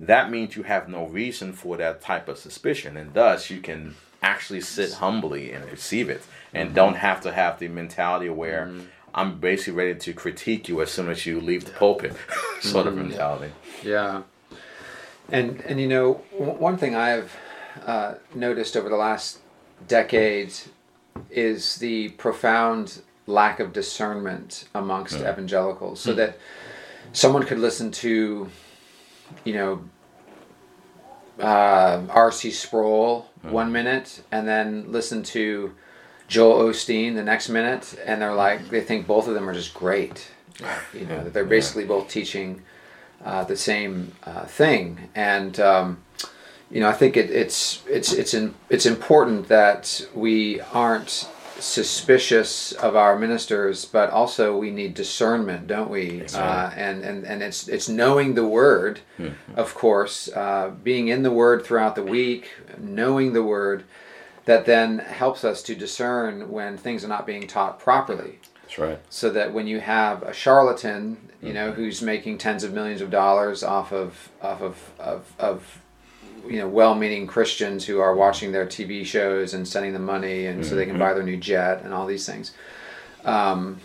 [0.00, 3.94] that means you have no reason for that type of suspicion, and thus you can
[4.22, 6.76] actually sit humbly and receive it, and mm-hmm.
[6.76, 8.86] don't have to have the mentality where mm-hmm.
[9.14, 12.14] I'm basically ready to critique you as soon as you leave the pulpit,
[12.60, 13.08] sort of mm-hmm.
[13.08, 13.52] mentality.
[13.82, 14.22] Yeah,
[15.28, 17.36] and and you know w- one thing I've
[17.86, 19.38] uh, noticed over the last
[19.88, 20.52] decade
[21.30, 25.30] is the profound lack of discernment amongst mm.
[25.30, 26.16] evangelicals, so mm.
[26.16, 26.38] that
[27.12, 28.50] someone could listen to,
[29.44, 29.84] you know,
[31.40, 32.50] uh, R.C.
[32.50, 35.74] Sproul one minute and then listen to
[36.28, 39.74] Joel Osteen the next minute, and they're like they think both of them are just
[39.74, 40.30] great.
[40.94, 42.62] You know, they're basically both teaching
[43.24, 46.02] uh, the same uh, thing, and um,
[46.70, 51.28] you know, I think it, it's it's it's in, it's important that we aren't
[51.62, 56.22] suspicious of our ministers, but also we need discernment, don't we?
[56.34, 59.00] Uh, and and and it's it's knowing the word,
[59.56, 63.84] of course, uh, being in the word throughout the week, knowing the word,
[64.44, 68.98] that then helps us to discern when things are not being taught properly That's right.
[69.08, 73.10] so that when you have a charlatan, you know, who's making tens of millions of
[73.10, 75.81] dollars off of off of of, of
[76.48, 80.64] you know well-meaning Christians who are watching their TV shows and sending them money, and
[80.64, 82.52] so they can buy their new jet and all these things.
[83.24, 83.80] Um,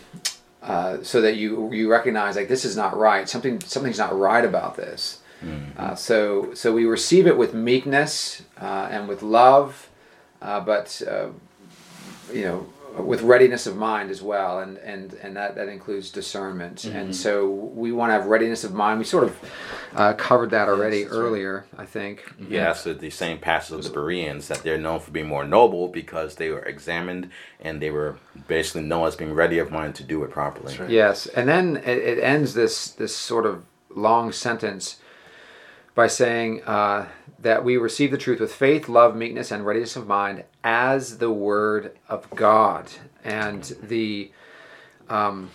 [0.62, 3.28] uh, so that you you recognize like this is not right.
[3.28, 5.20] Something something's not right about this.
[5.76, 9.88] Uh, so so we receive it with meekness uh, and with love,
[10.42, 11.28] uh, but uh,
[12.32, 12.66] you know
[12.96, 17.48] with readiness of mind as well and and and that that includes discernment and so
[17.48, 19.36] we want to have readiness of mind we sort of
[19.94, 21.18] uh, covered that already that's right.
[21.20, 25.10] earlier i think Yes, the the same passage of the Bereans that they're known for
[25.10, 28.16] being more noble because they were examined and they were
[28.48, 30.76] basically known as being ready of mind to do it properly.
[30.78, 30.90] right.
[30.90, 34.96] yes and then it, it ends this this sort of long sentence
[35.94, 37.08] by saying uh,
[37.40, 41.32] that we receive the truth with faith love meekness and readiness of mind as the
[41.32, 42.86] word of god
[43.24, 44.30] and the
[45.08, 45.50] um,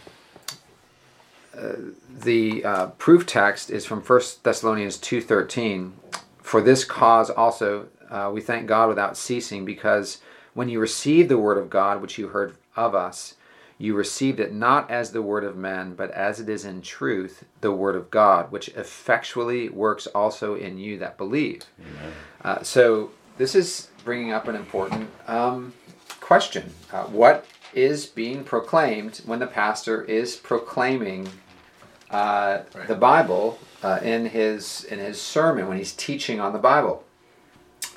[1.56, 1.74] uh,
[2.10, 5.92] the uh, proof text is from 1 thessalonians 2.13
[6.42, 10.18] for this cause also uh, we thank god without ceasing because
[10.56, 13.36] when you received the word of god which you heard of us
[13.78, 17.46] you received it not as the word of men but as it is in truth
[17.62, 21.66] the word of god which effectually works also in you that believe.
[22.44, 25.74] Uh, so this is bringing up an important um,
[26.20, 31.28] question uh, what is being proclaimed when the pastor is proclaiming
[32.12, 32.88] uh, Right.
[32.88, 37.04] the Bible uh, in his in his sermon when he's teaching on the Bible.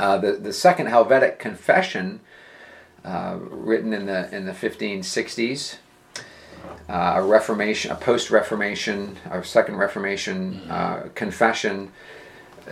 [0.01, 2.21] Uh, the the second Helvetic Confession,
[3.05, 5.77] uh, written in the in the 1560s,
[6.89, 11.93] uh, a Reformation, a post Reformation, or second Reformation uh, confession,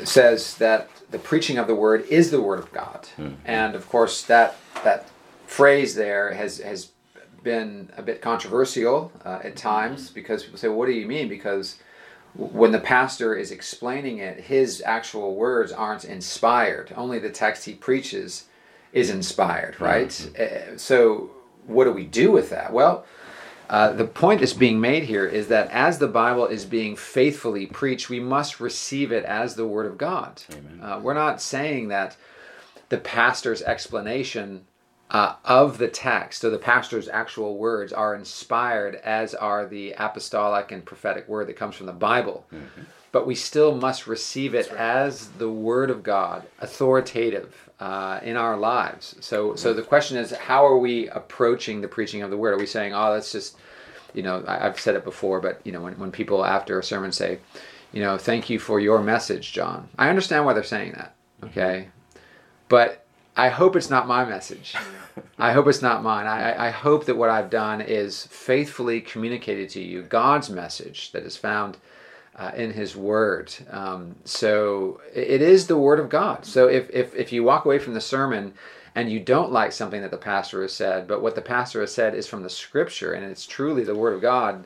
[0.04, 3.06] says that the preaching of the word is the word of God,
[3.44, 5.08] and of course that that
[5.46, 6.90] phrase there has has
[7.42, 11.28] been a bit controversial uh, at times because people say, well, "What do you mean?"
[11.28, 11.78] Because
[12.34, 16.92] when the pastor is explaining it, his actual words aren't inspired.
[16.96, 18.46] Only the text he preaches
[18.92, 20.30] is inspired, right?
[20.38, 21.30] Uh, so,
[21.66, 22.72] what do we do with that?
[22.72, 23.04] Well,
[23.74, 27.66] uh, the point that's being made here is that as the Bible is being faithfully
[27.66, 30.40] preached, we must receive it as the Word of God.
[30.80, 32.16] Uh, we're not saying that
[32.88, 34.64] the pastor's explanation
[35.10, 40.70] uh, of the text, or the pastor's actual words, are inspired as are the apostolic
[40.70, 42.46] and prophetic word that comes from the Bible.
[43.14, 48.56] But we still must receive it as the Word of God, authoritative uh, in our
[48.56, 49.14] lives.
[49.20, 52.54] So, so the question is, how are we approaching the preaching of the Word?
[52.54, 53.56] Are we saying, "Oh, that's just,"
[54.14, 56.82] you know, I, I've said it before, but you know, when, when people after a
[56.82, 57.38] sermon say,
[57.92, 59.88] you know, thank you for your message, John.
[59.96, 61.90] I understand why they're saying that, okay?
[62.68, 63.06] But
[63.36, 64.74] I hope it's not my message.
[65.38, 66.26] I hope it's not mine.
[66.26, 71.22] I, I hope that what I've done is faithfully communicated to you God's message that
[71.22, 71.76] is found
[72.36, 73.54] uh, in His Word.
[73.70, 76.44] Um, so it it is the Word of God.
[76.44, 78.54] So if, if, if you walk away from the sermon
[78.94, 81.92] and you don't like something that the pastor has said, but what the pastor has
[81.92, 84.64] said is from the Scripture and it's truly the Word of God,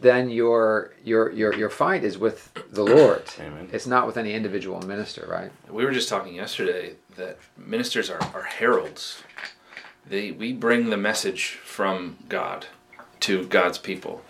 [0.00, 3.24] then your your your your fight is with the Lord.
[3.38, 3.68] Amen.
[3.72, 5.50] It's not with any individual minister, right?
[5.70, 9.22] We were just talking yesterday that ministers are, are heralds.
[10.06, 12.66] They we bring the message from God
[13.20, 14.22] to God's people.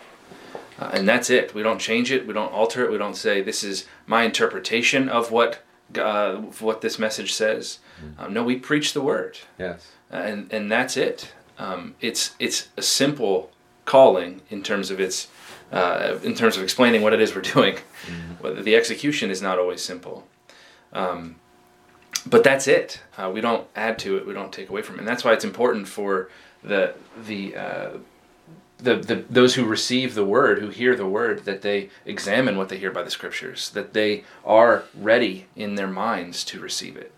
[0.79, 1.53] Uh, and that's it.
[1.53, 2.25] We don't change it.
[2.27, 2.91] We don't alter it.
[2.91, 5.63] We don't say this is my interpretation of what
[5.97, 7.79] uh, what this message says.
[8.17, 9.91] Um, no, we preach the word, Yes.
[10.09, 11.31] and and that's it.
[11.59, 13.51] Um, it's it's a simple
[13.85, 15.27] calling in terms of its
[15.71, 17.77] uh, in terms of explaining what it is we're doing.
[18.41, 20.27] Whether the execution is not always simple.
[20.91, 21.35] Um,
[22.25, 23.01] but that's it.
[23.17, 24.25] Uh, we don't add to it.
[24.25, 24.99] We don't take away from it.
[24.99, 26.29] And that's why it's important for
[26.63, 26.95] the
[27.27, 27.89] the uh,
[28.77, 32.69] the, the those who receive the word, who hear the word, that they examine what
[32.69, 37.13] they hear by the scriptures, that they are ready in their minds to receive it,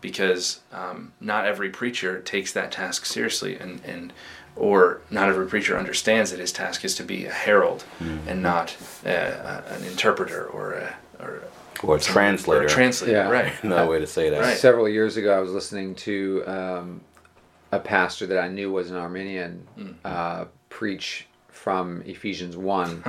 [0.00, 4.12] because um, not every preacher takes that task seriously, and and
[4.56, 8.74] or not every preacher understands that his task is to be a herald and not
[9.04, 11.42] uh, a, an interpreter or a or
[11.82, 12.62] Or a translator.
[12.62, 13.28] or a translator, Yeah.
[13.30, 13.52] right?
[13.64, 14.40] no way to say that.
[14.40, 14.56] Right.
[14.56, 17.00] Several years ago, I was listening to um,
[17.70, 19.66] a pastor that I knew was an Arminian
[20.04, 20.46] uh,
[20.76, 23.02] preach from Ephesians 1.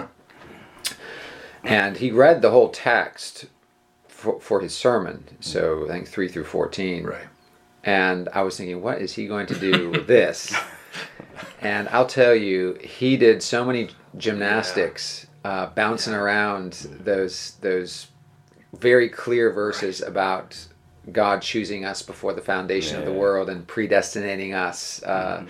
[1.66, 3.48] and he read the whole text
[4.08, 7.04] for, for his sermon, so I think 3 through 14.
[7.04, 7.28] Right.
[7.84, 10.56] And I was thinking, what is he going to do with this?
[11.62, 16.72] and I'll tell you, he did so many gymnastics, uh, bouncing around
[17.04, 18.08] those those
[18.80, 20.58] very clear verses about
[21.12, 25.46] God choosing us before the foundation of the world and predestinating us, uh,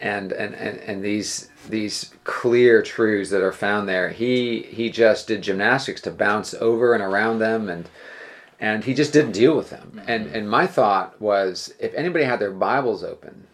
[0.00, 4.10] and, and and and these these clear truths that are found there.
[4.10, 7.88] He he just did gymnastics to bounce over and around them and
[8.60, 10.00] and he just didn't deal with them.
[10.06, 13.46] And and my thought was, if anybody had their Bibles open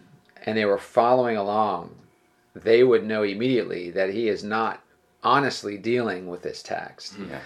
[0.45, 1.95] and they were following along,
[2.55, 4.81] they would know immediately that he is not
[5.23, 7.15] honestly dealing with this text.
[7.19, 7.39] Yeah.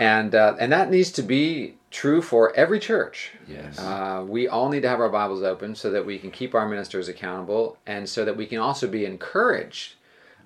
[0.00, 3.30] And uh, and that needs to be true for every church.
[3.46, 3.78] Yes.
[3.78, 6.68] Uh, we all need to have our Bibles open so that we can keep our
[6.68, 9.94] ministers accountable and so that we can also be encouraged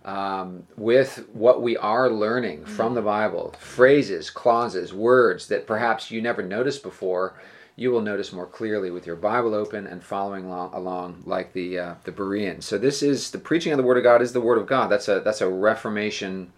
[0.04, 6.20] um, with what we are learning from the Bible phrases, clauses, words that perhaps you
[6.20, 7.40] never noticed before.
[7.76, 11.78] You will notice more clearly with your Bible open and following along, along like the
[11.78, 12.66] uh, the Bereans.
[12.66, 14.88] So this is the preaching of the Word of God is the Word of God.
[14.88, 16.52] That's a that's a Reformation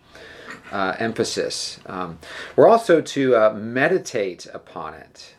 [0.71, 1.81] uh, emphasis.
[1.87, 2.18] Um,
[2.57, 5.35] we're also to uh, meditate upon it.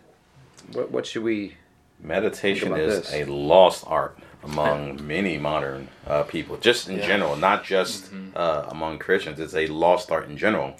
[0.73, 1.55] What, what should we?
[2.03, 3.13] Meditation Think about is this.
[3.13, 7.05] a lost art among many modern uh, people, just in Yeah.
[7.07, 9.39] general, not just uh, among Christians.
[9.39, 10.75] It's a lost art in general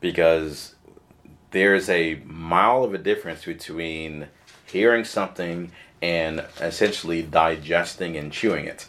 [0.00, 0.74] because
[1.50, 4.28] there's a mile of a difference between
[4.66, 8.86] hearing something and essentially digesting and chewing it.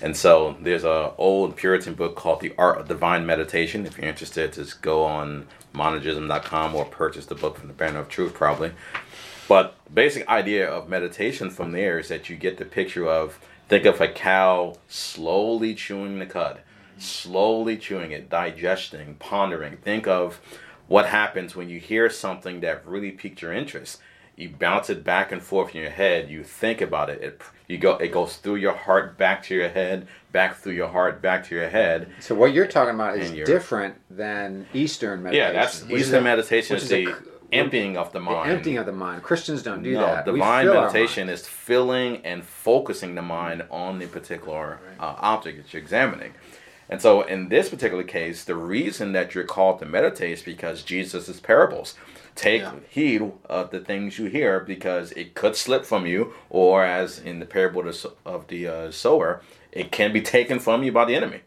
[0.00, 3.84] And so there's a old Puritan book called The Art of Divine Meditation.
[3.84, 8.08] If you're interested, just go on monergism.com or purchase the book from the Banner of
[8.08, 8.72] Truth, probably.
[9.48, 13.86] But basic idea of meditation from there is that you get the picture of think
[13.86, 16.60] of a cow slowly chewing the cud,
[16.98, 19.78] slowly chewing it, digesting, pondering.
[19.78, 20.40] Think of
[20.86, 23.98] what happens when you hear something that really piqued your interest.
[24.38, 26.30] You bounce it back and forth in your head.
[26.30, 27.20] You think about it.
[27.20, 27.96] It you go.
[27.96, 31.56] It goes through your heart, back to your head, back through your heart, back to
[31.56, 32.08] your head.
[32.20, 35.54] So what you're talking about is different than Eastern meditation.
[35.54, 37.16] Yeah, that's is Eastern a- meditation is is the
[37.50, 38.48] emptying of the mind.
[38.48, 39.24] the emptying of the mind.
[39.24, 40.24] Christians don't do no, that.
[40.24, 45.82] Divine meditation is filling and focusing the mind on the particular uh, object that you're
[45.82, 46.34] examining.
[46.88, 50.84] And so, in this particular case, the reason that you're called to meditate is because
[50.84, 51.96] Jesus' parables.
[52.38, 52.72] Take Yeah.
[52.88, 57.40] heed of the things you hear because it could slip from you, or as in
[57.40, 61.04] the parable of the, of the uh, sower, it can be taken from you by
[61.04, 61.40] the enemy.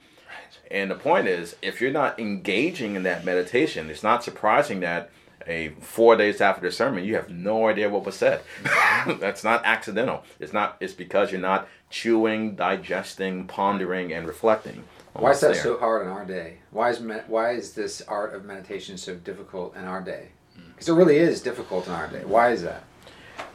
[0.70, 5.10] And the point is, if you're not engaging in that meditation, it's not surprising that
[5.48, 8.42] a four days after the sermon, you have no idea what was said.
[9.20, 10.24] That's not accidental.
[10.42, 10.76] It's not.
[10.82, 14.84] It's because you're not chewing, digesting, pondering, and reflecting.
[15.14, 15.64] Why is that there.
[15.64, 16.58] so hard in our day?
[16.72, 20.30] Why is me- why is this art of meditation so difficult in our day?
[20.70, 22.24] Because it really is difficult in our day.
[22.26, 22.84] Why is that?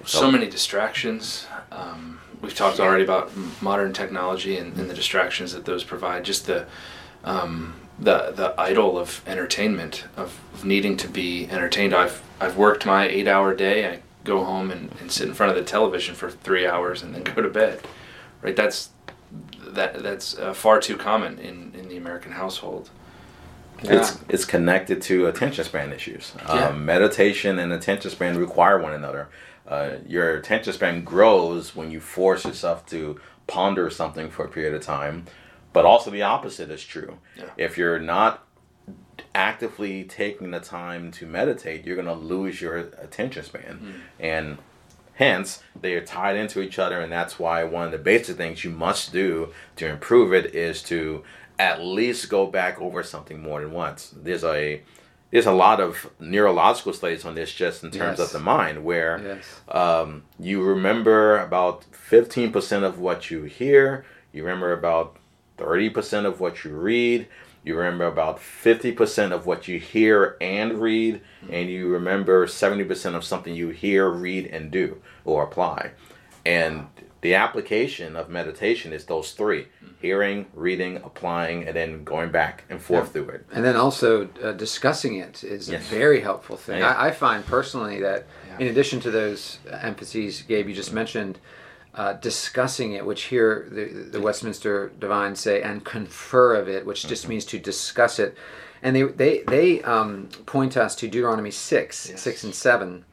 [0.04, 1.46] so many distractions.
[1.72, 6.24] Um, we've talked already about modern technology and, and the distractions that those provide.
[6.24, 6.66] Just the
[7.24, 11.94] um, the the idol of entertainment of, of needing to be entertained.
[11.94, 13.88] I've I've worked my eight hour day.
[13.88, 17.14] I go home and, and sit in front of the television for three hours and
[17.14, 17.80] then go to bed.
[18.42, 18.56] Right.
[18.56, 18.90] That's
[19.60, 22.90] that that's uh, far too common in, in the American household.
[23.82, 26.32] It's it's connected to attention span issues.
[26.36, 26.68] Yeah.
[26.68, 29.28] Um, meditation and attention span require one another.
[29.66, 34.74] Uh, your attention span grows when you force yourself to ponder something for a period
[34.74, 35.24] of time,
[35.72, 37.18] but also the opposite is true.
[37.36, 37.44] Yeah.
[37.56, 38.46] If you're not
[39.34, 44.58] actively taking the time to meditate, you're going to lose your attention span, and
[45.14, 47.00] hence they are tied into each other.
[47.00, 50.82] And that's why one of the basic things you must do to improve it is
[50.84, 51.24] to
[51.58, 54.12] at least go back over something more than once.
[54.16, 54.82] There's a
[55.30, 58.28] there's a lot of neurological studies on this just in terms Yes.
[58.28, 59.60] of the mind where Yes.
[59.68, 65.16] um, you remember about 15% of what you hear you remember about
[65.58, 67.26] 30% of what you read
[67.64, 73.24] you remember about 50% of what you hear and read and you remember 70% of
[73.24, 75.90] something you hear read and do or apply
[76.44, 76.86] and
[77.26, 79.66] the application of meditation is those three
[80.00, 84.52] hearing reading applying and then going back and forth through it And then also uh,
[84.52, 85.90] discussing it is Yes.
[85.90, 86.78] a very helpful thing.
[86.78, 86.92] Yeah.
[86.92, 88.20] I, I find personally that
[88.60, 89.58] in addition to those
[89.90, 91.34] emphases, Gabe, you just mentioned,
[91.94, 97.06] uh, discussing it, which here the, the Westminster Divines say, and confer of it, which
[97.08, 98.36] just means to discuss it.
[98.84, 103.04] And they, they, they um, point us to Deuteronomy 6, 6 and 7.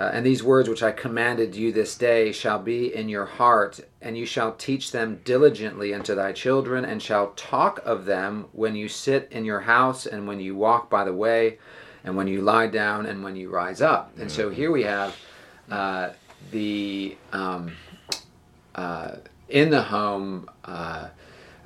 [0.00, 3.80] Uh, and these words which I commanded you this day shall be in your heart,
[4.00, 8.74] and you shall teach them diligently unto thy children, and shall talk of them when
[8.74, 11.58] you sit in your house, and when you walk by the way,
[12.02, 14.10] and when you lie down, and when you rise up.
[14.18, 15.14] And so here we have
[15.70, 16.10] uh,
[16.50, 17.72] the um,
[18.74, 19.16] uh,
[19.50, 20.48] in the home.
[20.64, 21.08] Uh,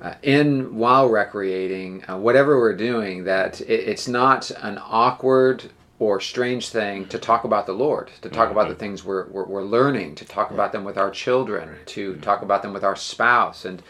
[0.02, 6.20] uh, in while recreating, uh, whatever we're doing, that it, it's not an awkward or
[6.20, 8.80] strange thing to talk about the Lord, to talk about the mm-hmm.
[8.80, 12.20] things we're, we're, we're learning, to talk about them with our children, to mm-hmm.
[12.20, 13.82] talk about them with our spouse, and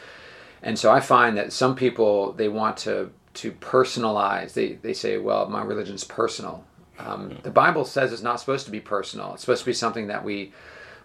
[0.62, 4.52] and so I find that some people they want to to personalize.
[4.52, 6.64] They they say, well, my religion's personal.
[6.98, 7.42] Um, mm-hmm.
[7.42, 9.34] the Bible says it's not supposed to be personal.
[9.34, 10.52] It's supposed to be something that we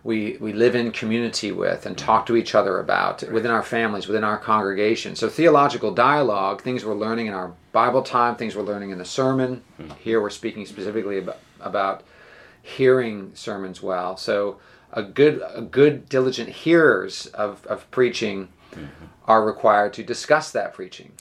[0.03, 4.07] we we live in community with and talk to each other about within our families,
[4.07, 5.15] within our congregation.
[5.15, 9.05] So theological dialogue, things we're learning in our Bible time, things we're learning in the
[9.05, 9.61] sermon.
[9.99, 12.03] Here we're speaking specifically about, about
[12.61, 14.15] hearing sermons well.
[14.17, 14.59] So
[14.93, 18.49] a good a good diligent hearers of, of preaching
[19.27, 21.11] are required to discuss that preaching.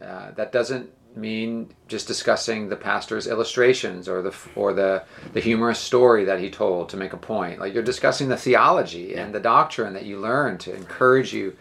[0.00, 5.78] Uh, that doesn't mean just discussing the pastor's illustrations or the or the the humorous
[5.78, 7.60] story that he told to make a point.
[7.60, 11.56] Like you're discussing the theology and the doctrine that you learn to encourage you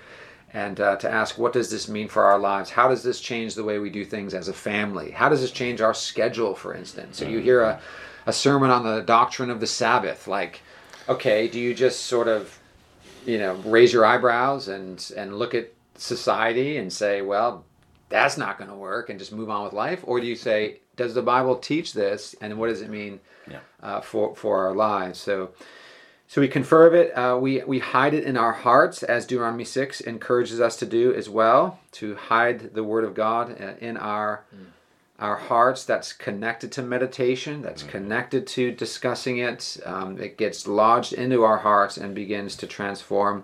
[0.54, 2.70] and uh, to ask what does this mean for our lives?
[2.70, 5.12] How does this change the way we do things as a family?
[5.12, 7.18] How does this change our schedule, for instance?
[7.18, 7.80] So you hear a,
[8.26, 10.62] a sermon on the doctrine of the Sabbath, like,
[11.08, 12.58] okay, do you just sort of
[13.26, 17.64] you know raise your eyebrows and and look at society and say well
[18.12, 20.02] that's not going to work and just move on with life?
[20.04, 23.60] Or do you say does the bible teach this and what does it mean Yeah.
[23.82, 25.20] uh, for for our lives?
[25.20, 25.52] So
[26.28, 30.02] so we confer it uh, we we hide it in our hearts as deuteronomy 6
[30.02, 34.46] encourages us to do as well to hide the word of god uh, in our
[35.20, 39.78] our hearts that's connected to meditation that's connected to discussing it.
[39.86, 43.44] Um, it gets lodged into our hearts and begins to transform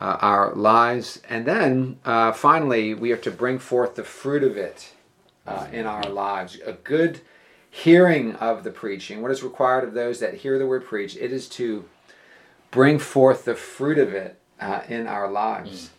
[0.00, 1.20] uh, our lives.
[1.28, 4.92] And then uh, finally we have to bring forth the fruit of it
[5.46, 6.58] uh, in our lives.
[6.66, 7.20] A good
[7.70, 9.22] hearing of the preaching.
[9.22, 11.84] What is required of those that hear the word preached it is to
[12.70, 15.90] bring forth the fruit of it uh, in our lives.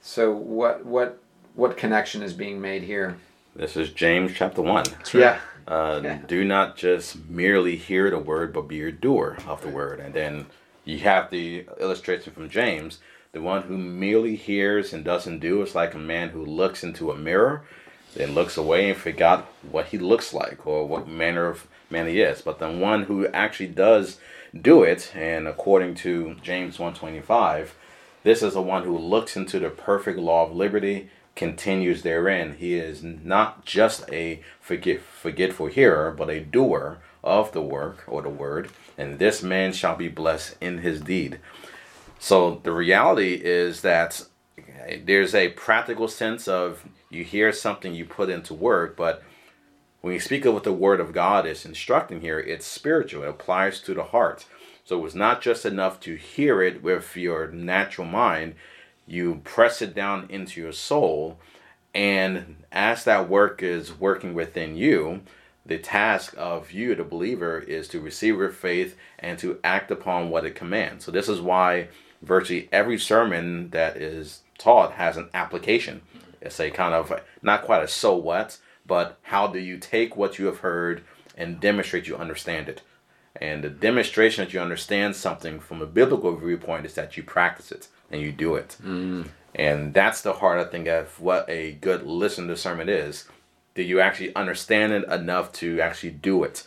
[0.00, 1.18] So what what
[1.54, 3.16] what connection is being made here?
[3.54, 4.84] This is james chapter 1
[5.20, 5.38] yeah.
[5.68, 6.18] Uh, Yeah.
[6.26, 10.00] Do not just merely hear the word, but be a doer of the word.
[10.00, 10.46] And then
[10.84, 12.98] you have the illustration from James.
[13.32, 17.10] The one who merely hears and doesn't do is like a man who looks into
[17.10, 17.62] a mirror,
[18.14, 22.20] then looks away and forgot what he looks like or what manner of man he
[22.20, 22.42] is.
[22.42, 24.18] But the one who actually does
[24.60, 27.74] do it, and according to James 125,
[28.22, 32.56] this is the one who looks into the perfect law of liberty, continues therein.
[32.58, 38.22] He is not just a forget, forgetful hearer, but a doer of the work or
[38.22, 38.70] the word,
[39.02, 41.40] and this man shall be blessed in his deed.
[42.18, 44.24] So the reality is that
[44.86, 49.22] eh, there's a practical sense of you hear something, you put into work, but
[50.00, 53.24] when you speak of what the word of God is instructing here, it's spiritual.
[53.24, 54.46] It applies to the heart.
[54.84, 58.54] So it was not just enough to hear it with your natural mind.
[59.06, 61.38] You press it down into your soul,
[61.94, 65.22] and as that work is working within you,
[65.64, 70.30] the task of you, the believer, is to receive with faith and to act upon
[70.30, 71.04] what it commands.
[71.04, 71.88] So this is why
[72.20, 76.02] virtually every sermon that is taught has an application.
[76.40, 80.38] It's a kind of not quite a so what, but how do you take what
[80.38, 81.04] you have heard
[81.36, 82.82] and demonstrate you understand it?
[83.40, 87.72] And the demonstration that you understand something from a biblical viewpoint is that you practice
[87.72, 88.76] it and you do it.
[88.82, 89.28] Mm.
[89.54, 93.28] And that's the heart, I think, of what a good listen to sermon is.
[93.74, 96.64] Do you actually understand it enough to actually do it?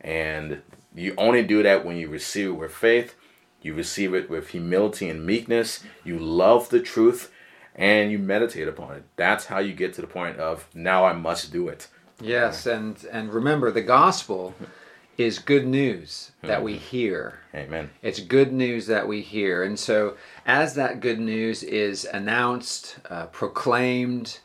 [0.00, 0.62] And
[0.94, 3.14] you only do that when you receive it with faith,
[3.62, 7.32] you receive it with humility and meekness, you love the truth,
[7.74, 9.04] and you meditate upon it.
[9.16, 11.88] That's how you get to the point of now I must do it.
[12.20, 14.54] Yes, and and remember the gospel
[15.18, 17.40] is good news that we hear.
[17.54, 17.90] Amen.
[18.02, 19.62] It's good news that we hear.
[19.64, 24.38] And so, as that good news is announced, uh, proclaimed,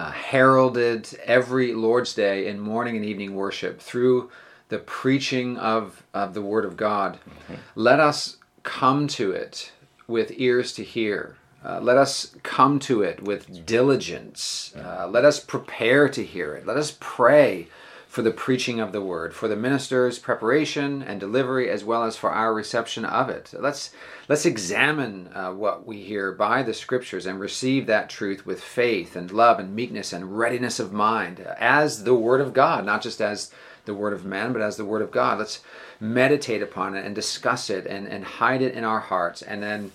[0.00, 4.30] uh, heralded every Lord's Day in morning and evening worship through
[4.70, 7.18] the preaching of, of the Word of God,
[7.74, 9.72] let us come to it
[10.06, 11.36] with ears to hear.
[11.62, 14.72] Uh, let us come to it with diligence.
[14.74, 16.66] Uh, let us prepare to hear it.
[16.66, 17.68] Let us pray
[18.10, 22.16] for the preaching of the word, for the minister's preparation and delivery, as well as
[22.16, 23.54] for our reception of it.
[23.56, 23.90] Let's
[24.28, 29.14] let's examine uh, what we hear by the scriptures and receive that truth with faith
[29.14, 33.20] and love and meekness and readiness of mind as the word of God, not just
[33.20, 33.52] as
[33.84, 35.38] the word of man, but as the word of God.
[35.38, 35.60] Let's
[36.00, 39.92] meditate upon it and discuss it and, and hide it in our hearts and then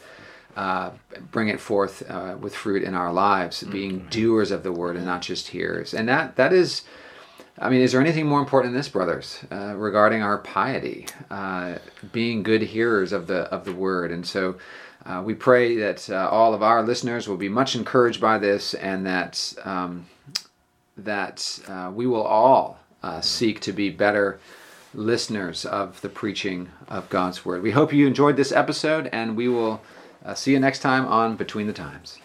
[0.55, 0.91] uh,
[1.31, 5.05] bring it forth uh, with fruit in our lives, being doers of the word and
[5.05, 5.93] not just hearers.
[5.93, 6.83] And that that is
[7.57, 11.75] I mean, is there anything more important than this, brothers, uh, regarding our piety, uh,
[12.11, 14.11] being good hearers of the of the word?
[14.11, 14.57] And so,
[15.05, 18.73] uh, we pray that uh, all of our listeners will be much encouraged by this,
[18.73, 20.05] and that um,
[20.97, 24.37] that uh, we will all uh, seek to be better
[24.93, 27.61] listeners of the preaching of God's word.
[27.63, 29.81] We hope you enjoyed this episode, and we will
[30.33, 32.17] see you next time on Between the Times.